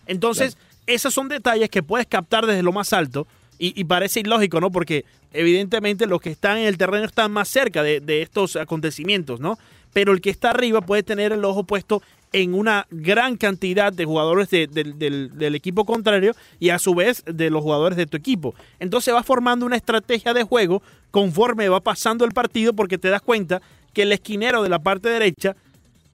[0.07, 0.57] Entonces,
[0.87, 3.27] esos son detalles que puedes captar desde lo más alto
[3.59, 4.71] y, y parece ilógico, ¿no?
[4.71, 9.39] Porque evidentemente los que están en el terreno están más cerca de, de estos acontecimientos,
[9.39, 9.57] ¿no?
[9.93, 14.05] Pero el que está arriba puede tener el ojo puesto en una gran cantidad de
[14.05, 18.07] jugadores de- del- del, del equipo contrario y a su vez de los jugadores de
[18.07, 18.55] tu equipo.
[18.79, 20.81] Entonces va formando una estrategia de juego
[21.11, 23.61] conforme va pasando el partido porque te das cuenta
[23.93, 25.55] que el esquinero de la parte derecha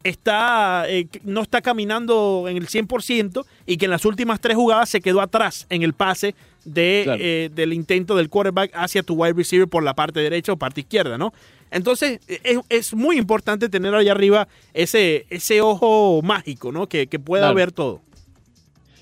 [0.03, 4.89] está eh, no está caminando en el 100% y que en las últimas tres jugadas
[4.89, 7.21] se quedó atrás en el pase de, Claro.
[7.23, 10.81] eh, del intento del quarterback hacia tu wide receiver por la parte derecha o parte
[10.81, 11.33] izquierda, ¿no?
[11.71, 16.87] Entonces eh, es, es muy importante tener allá arriba ese, ese ojo mágico, ¿no?
[16.87, 17.55] Que, que pueda Claro.
[17.55, 18.01] ver todo.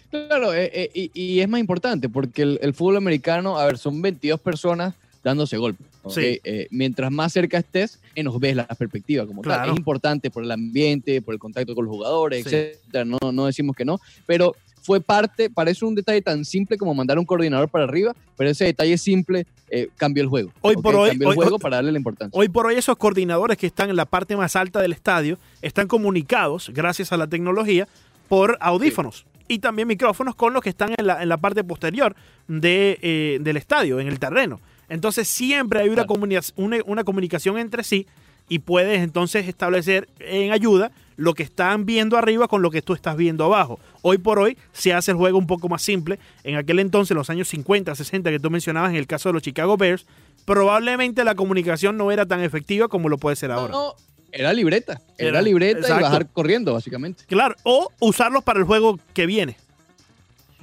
[0.09, 3.77] Claro, eh, eh, y, y es más importante porque el, el fútbol americano, a ver,
[3.77, 4.93] son 22 personas
[5.23, 5.85] dándose golpes.
[6.09, 6.39] Sí.
[6.45, 9.63] Eh, mientras más cerca estés, menos ves la perspectiva como Claro.
[9.63, 9.71] tal.
[9.71, 12.55] Es importante por el ambiente, por el contacto con los jugadores, Sí.
[12.55, 13.03] etcétera.
[13.03, 14.55] No, no decimos que no, pero
[14.87, 18.63] fue parte, parece un detalle tan simple como mandar un coordinador para arriba, pero ese
[18.63, 20.53] detalle simple eh, cambió el juego.
[20.61, 22.39] Hoy por hoy- Cambió el hoy- juego hoy- para darle la importancia.
[22.39, 25.89] Hoy por hoy esos coordinadores que están en la parte más alta del estadio están
[25.89, 27.85] comunicados, gracias a la tecnología,
[28.29, 32.15] por audífonos y también micrófonos con los que están en la, en la parte posterior
[32.47, 34.61] de, eh, del estadio, en el terreno.
[34.87, 36.07] Entonces siempre hay una, Claro.
[36.07, 38.07] comunica- una, una comunicación entre sí
[38.49, 42.93] y puedes entonces establecer en ayuda lo que están viendo arriba con lo que tú
[42.93, 43.79] estás viendo abajo.
[44.03, 46.19] Hoy por hoy se hace el juego un poco más simple.
[46.43, 49.33] En aquel entonces, en los años 50, 60 que tú mencionabas, en el caso de
[49.33, 50.05] los Chicago Bears,
[50.45, 53.73] probablemente la comunicación no era tan efectiva como lo puede ser No, ahora.
[53.73, 53.95] no,
[54.31, 55.01] era libreta.
[55.17, 55.99] Era, Era- libreta exacto.
[55.99, 57.23] y bajar corriendo, básicamente.
[57.27, 59.57] Claro, o usarlos para el juego que viene.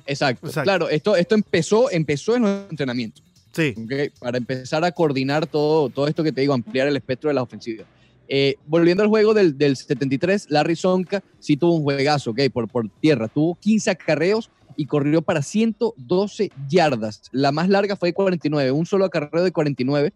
[0.06, 0.46] Exacto.
[0.46, 0.64] Exacto.
[0.68, 3.22] Claro, esto, esto empezó, empezó en los entrenamientos.
[3.54, 4.18] Sí, ¿ok?
[4.18, 7.42] para empezar a coordinar todo, todo esto que te digo, ampliar el espectro de la
[7.42, 7.84] ofensiva.
[8.26, 12.40] Eh, volviendo al juego del, del 73, Larry Sonka sí tuvo un juegazo, ¿ok?
[12.52, 13.28] Por, por tierra.
[13.28, 17.22] Tuvo 15 acarreos y corrió para 112 yardas.
[17.32, 20.12] La más larga fue de 49, un solo acarreo de 49,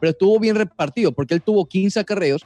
[0.00, 2.44] pero estuvo bien repartido porque él tuvo 15 acarreos,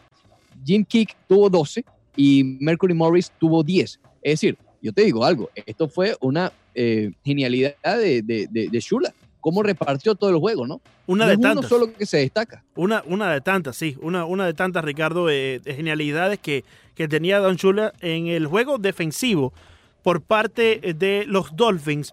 [0.65, 1.85] Jim Kick tuvo 12
[2.17, 4.01] y Mercury Morris tuvo 10.
[4.23, 9.13] Es decir, yo te digo algo, esto fue una eh, genialidad de, de, de Shula.
[9.47, 10.81] Cómo repartió todo el juego, ¿no?
[11.07, 11.69] una No de es uno tantas.
[11.69, 12.65] solo que se destaca.
[12.75, 13.97] Una, una de tantas, sí.
[14.03, 16.65] Una, una de tantas, Ricardo, eh, de genialidades que,
[16.97, 19.53] que tenía Don Chula en el juego defensivo
[20.03, 22.13] por parte de los Dolphins.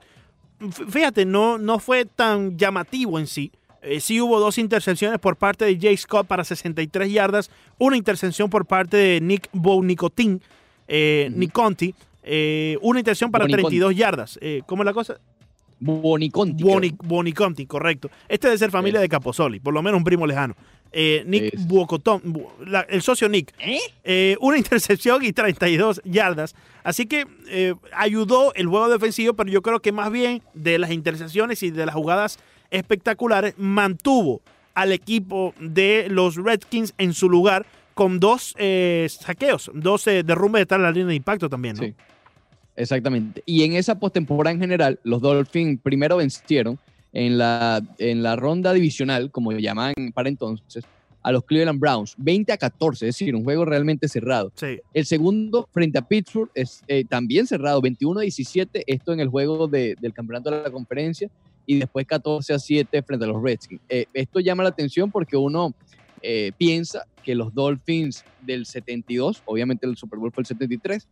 [0.89, 3.51] Fíjate, no, no fue tan llamativo en sí.
[3.81, 8.47] Eh, sí hubo dos intercepciones por parte de Jay Scott para 63 yardas, una intercepción
[8.51, 10.39] por parte de Nick Bonicotin,
[10.87, 11.31] eh.
[11.33, 13.79] Nick Conti, eh, una intercepción para Boniconti.
[13.79, 14.39] 32 yardas.
[14.41, 15.19] Eh, ¿Cómo es la cosa?
[15.83, 16.63] Boniconti.
[16.63, 16.95] Boni.
[17.03, 18.09] Boniconti, correcto.
[18.27, 19.03] Este debe ser familia Sí.
[19.03, 20.55] de Caposoli, por lo menos un primo lejano.
[20.95, 22.21] eh, Nick Buocotón,
[22.67, 23.51] la- el socio Nick.
[24.03, 26.53] Eh, una intercepción y 32 yardas.
[26.83, 30.91] Así que eh, ayudó el juego defensivo, pero yo creo que más bien de las
[30.91, 32.37] intercepciones y de las jugadas
[32.69, 34.41] espectaculares mantuvo
[34.75, 37.65] al equipo de los Redskins en su lugar
[37.95, 41.83] con dos eh, saqueos, dos eh, derrumbes de la línea de impacto también, ¿no?
[41.83, 41.93] Sí.
[42.75, 43.43] Exactamente.
[43.45, 46.79] Y en esa postemporada en general, los Dolphins primero vencieron
[47.11, 50.83] en la, en la ronda divisional, como llamaban para entonces,
[51.21, 54.51] a los Cleveland Browns, 20 a 14, es decir, un juego realmente cerrado.
[54.55, 54.79] Sí.
[54.93, 59.29] El segundo, frente a Pittsburgh, es eh, también cerrado, 21 a 17, esto en el
[59.29, 61.29] juego de- del campeonato de la conferencia,
[61.65, 63.79] y después 14 a 7 frente a los Redskins.
[63.87, 65.73] Eh, esto llama la atención porque uno
[66.21, 71.07] eh, piensa que los Dolphins del 72, obviamente el Super Bowl fue el 73, eh,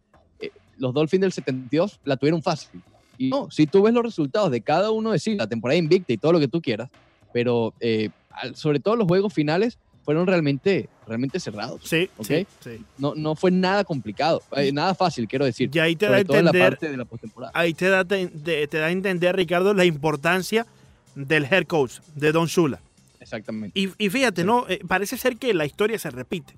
[0.77, 2.81] los Dolphins del 72 la tuvieron fácil.
[3.17, 6.11] Y no, si tú ves los resultados de cada uno de sí, la temporada invicta
[6.13, 6.89] y todo lo que tú quieras,
[7.33, 8.09] pero eh,
[8.55, 11.81] sobre todo los juegos finales fueron realmente, realmente cerrados.
[11.83, 12.25] Sí, Ok.
[12.25, 12.83] sí, sí.
[12.97, 15.69] No, no fue nada complicado, eh, nada fácil, quiero decir.
[15.71, 17.51] Y ahí te da todo en la entender, parte de la postemporada.
[17.55, 20.65] ahí te da, te, te- te da a entender, Ricardo, la importancia
[21.13, 22.79] del head coach, de Don Shula.
[23.19, 23.79] Exactamente.
[23.79, 24.47] Y, y fíjate, Sí.
[24.47, 24.65] ¿no?
[24.67, 26.55] Eh, parece ser que la historia se repite.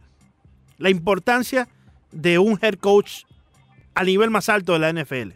[0.78, 1.68] La importancia
[2.14, 3.24] de un head coach
[3.96, 5.32] a nivel más alto de la NFL.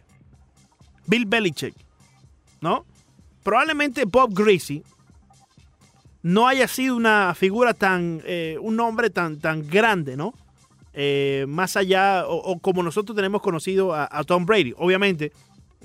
[1.06, 1.74] Bill Belichick,
[2.60, 2.84] ¿no?
[3.42, 4.82] Probablemente Bob Greasy
[6.22, 10.34] no haya sido una figura tan, eh, un nombre tan, tan grande, ¿no?
[10.92, 14.74] Eh, más allá, o, o como nosotros tenemos conocido a, a Tom Brady.
[14.76, 15.32] Obviamente,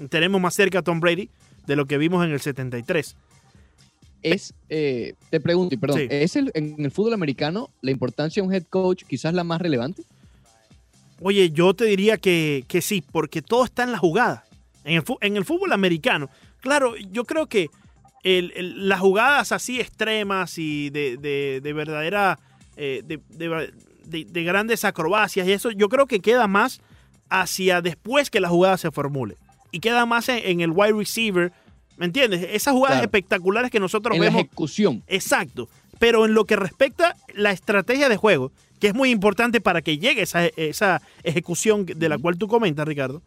[0.10, 1.30] tenemos más cerca a Tom Brady
[1.68, 3.16] de lo que vimos en el 73.
[4.24, 6.08] Es, eh, te pregunto, y perdón, Sí.
[6.10, 9.62] ¿es el- en el fútbol americano la importancia de un head coach quizás la más
[9.62, 10.04] relevante?
[11.24, 14.44] Oye, yo te diría que, que sí, porque todo está en la jugada.
[14.84, 17.70] En el, en el fútbol americano, claro, yo creo que
[18.24, 22.38] el- el- las jugadas así extremas y de, de, de verdadera,
[22.76, 23.72] eh, de, de-
[24.06, 26.82] de- de grandes acrobacias y eso, yo creo que queda más
[27.30, 29.38] hacia después que la jugada se formule.
[29.72, 31.52] Y queda más en, en el wide receiver,
[31.98, 32.46] ¿me entiendes?
[32.52, 33.06] Esas jugadas Claro.
[33.06, 34.42] espectaculares que nosotros En la vemos.
[34.42, 35.04] ejecución.
[35.08, 35.70] Exacto.
[36.00, 38.52] Pero en lo que respecta la estrategia de juego,
[38.84, 42.86] que es muy importante para que llegue esa, esa ejecución de la cual tú comentas,
[42.86, 43.22] Ricardo,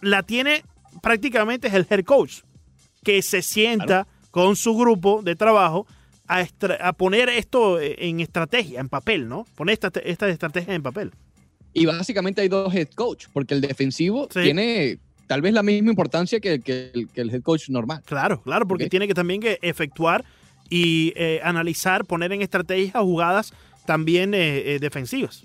[0.00, 0.62] la tiene
[1.02, 2.42] prácticamente el head coach,
[3.02, 5.84] que se sienta con su grupo de trabajo
[6.28, 9.46] a, estra- a poner esto en estrategia, en papel, ¿no?
[9.56, 11.10] Poner esta, esta estrategia en papel.
[11.72, 14.42] Y básicamente hay dos head coach, porque el defensivo Sí.
[14.42, 18.00] tiene tal vez la misma importancia que, que el, que el head coach normal.
[18.06, 20.24] Claro, claro, porque tiene que también que efectuar
[20.70, 23.52] y eh, analizar, poner en estrategia jugadas
[23.86, 25.44] también eh, eh, defensivas.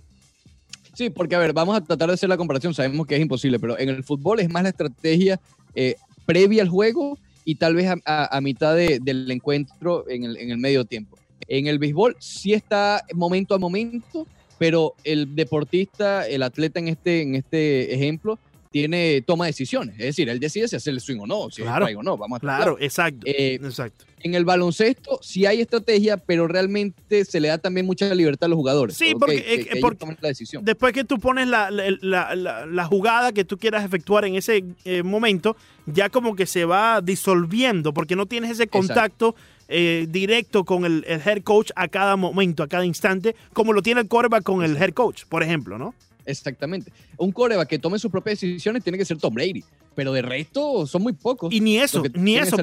[0.95, 3.59] Sí, porque a ver, vamos a tratar de hacer la comparación, sabemos que es imposible,
[3.59, 5.39] pero en el fútbol es más la estrategia
[5.75, 10.23] eh, previa al juego y tal vez a, a- a mitad de- del encuentro en
[10.25, 11.17] el, en el medio tiempo.
[11.47, 14.27] En el béisbol sí está momento a momento,
[14.57, 18.37] pero el deportista, el atleta en este, en este ejemplo,
[18.71, 19.95] tiene toma decisiones.
[19.97, 22.17] Es decir, él decide si hacer el swing o no, si Claro, es o no.
[22.17, 23.21] Vamos a Claro, exacto.
[23.25, 24.05] Eh, exacto.
[24.21, 28.49] En el baloncesto sí hay estrategia, pero realmente se le da también mucha libertad a
[28.49, 28.97] los jugadores.
[28.97, 30.65] Sí, porque- Que- eh, porque- la decisión.
[30.65, 34.35] Después que tú pones la, la- la- la- la jugada que tú quieras efectuar en
[34.35, 35.55] ese eh, momento,
[35.85, 39.35] ya como que se va disolviendo, porque no tienes ese contacto
[39.71, 43.81] eh, directo con el, el head coach a cada momento, a cada instante, como lo
[43.83, 45.93] tiene el quarterback con el head coach, por ejemplo, ¿no?
[46.25, 46.91] Exactamente.
[47.17, 49.63] Un coreback que tome sus propias decisiones tiene que ser Tom Brady,
[49.99, 51.51] pero de resto son muy pocos.
[51.53, 52.55] Y ni eso, ni eso.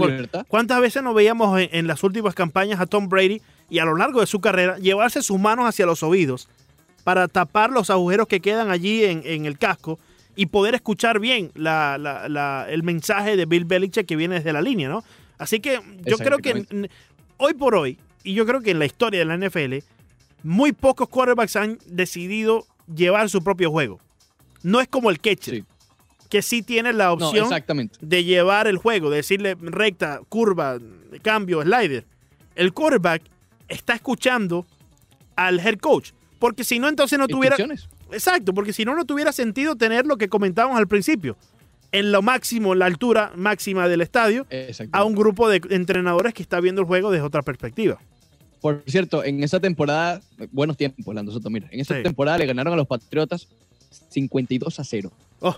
[0.48, 3.94] ¿Cuántas veces nos veíamos en, en las últimas campañas a Tom Brady y a lo
[3.94, 6.48] largo de su carrera llevarse sus manos hacia los oídos
[7.04, 9.98] para tapar los agujeros que quedan allí en, en el casco
[10.34, 14.54] y poder escuchar bien la- la- la- el mensaje de Bill Belichick que viene desde
[14.54, 15.04] la línea, ¿no?
[15.36, 15.74] Así que
[16.06, 16.52] yo creo que
[17.36, 19.84] hoy por hoy, y yo creo que en la historia de la NFL,
[20.42, 22.64] muy pocos quarterbacks han decidido
[22.94, 24.00] llevar su propio juego.
[24.62, 25.64] No es como el catcher, Sí.
[26.28, 27.96] Que sí tiene la No, opción exactamente.
[28.00, 30.78] de llevar el juego, de decirle recta, curva,
[31.22, 32.04] cambio, slider.
[32.54, 33.22] El quarterback
[33.68, 34.66] está escuchando
[35.36, 36.10] al head coach.
[36.38, 37.56] Porque si no, entonces no tuviera.
[38.12, 41.36] Exacto, porque si no, no tuviera sentido tener lo que comentábamos al principio.
[41.92, 44.46] En lo máximo, en la altura máxima del estadio,
[44.92, 47.98] a un grupo de entrenadores que está viendo el juego desde otra perspectiva.
[48.60, 50.20] Por cierto, en esa temporada,
[50.50, 52.02] buenos tiempos, Lando Soto, mira, en esa Sí.
[52.02, 53.48] temporada le ganaron a los Patriotas
[54.10, 55.12] 52 a 0.
[55.40, 55.56] Oh,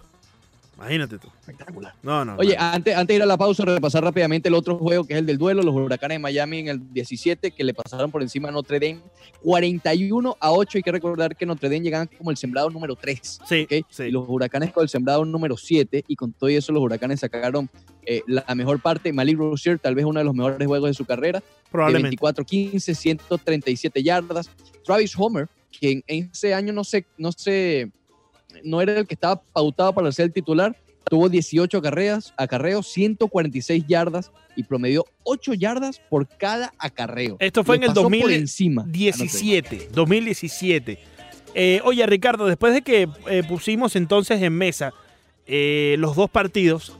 [0.79, 1.27] Imagínate tú.
[1.41, 1.93] Espectacular.
[2.05, 2.37] No, no.
[2.37, 5.19] Oye, antes, antes de ir a la pausa, repasar rápidamente el otro juego que es
[5.19, 8.49] el del duelo, los huracanes de Miami en el 17, que le pasaron por encima
[8.49, 9.01] a Notre Dame
[9.43, 10.79] 41 a 8.
[10.79, 13.41] Hay que recordar que Notre Dame llegaban como el sembrado número 3.
[13.49, 14.03] sí, sí.
[14.05, 17.69] Y los huracanes con el sembrado número 7 y con todo eso los huracanes sacaron
[18.07, 19.13] eh, la mejor parte.
[19.13, 22.17] Malik Rozier, tal vez uno de los mejores juegos de su carrera, probablemente.
[22.17, 24.49] 24-15, 137 yardas.
[24.85, 27.91] Travis Homer, que en en ese año no sé, no sé,
[28.65, 30.77] no era el que estaba pautado para ser el titular,
[31.09, 37.37] tuvo 18 carreras, acarreos, 146 yardas y promedió 8 yardas por cada acarreo.
[37.41, 39.23] Esto fue Le en el pasó por 2000 encima a Notre Dame.
[39.25, 40.99] 17, 2017.
[41.55, 44.93] Eh, oye, Ricardo, después de que eh, pusimos entonces en mesa
[45.47, 46.97] eh, los dos partidos,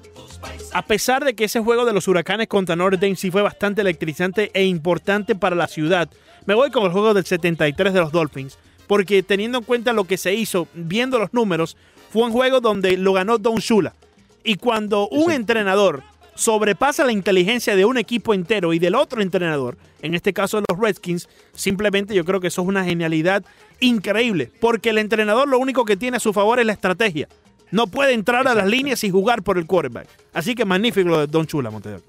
[0.73, 3.83] a pesar de que ese juego de los huracanes contra Notre Dame sí fue bastante
[3.83, 6.09] electrizante e importante para la ciudad,
[6.47, 8.59] me voy con el juego del 73 de los Dolphins,
[8.89, 11.77] porque teniendo en cuenta lo que se hizo, viendo los números,
[12.11, 13.95] fue un juego donde lo ganó Don Shula.
[14.43, 16.03] Y cuando un entrenador
[16.35, 20.79] sobrepasa la inteligencia de un equipo entero y del otro entrenador, en este caso los
[20.79, 23.45] Redskins, simplemente yo creo que eso es una genialidad
[23.81, 27.29] increíble, porque el entrenador lo único que tiene a su favor es la estrategia.
[27.71, 30.09] No puede entrar a las líneas y jugar por el quarterback.
[30.33, 32.03] Así que magnífico lo de Don Chula, Montedoc.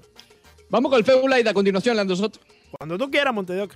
[0.70, 2.40] Vamos con el Feulight a continuación, Lando Soto.
[2.78, 3.72] Cuando tú quieras, Montedoc.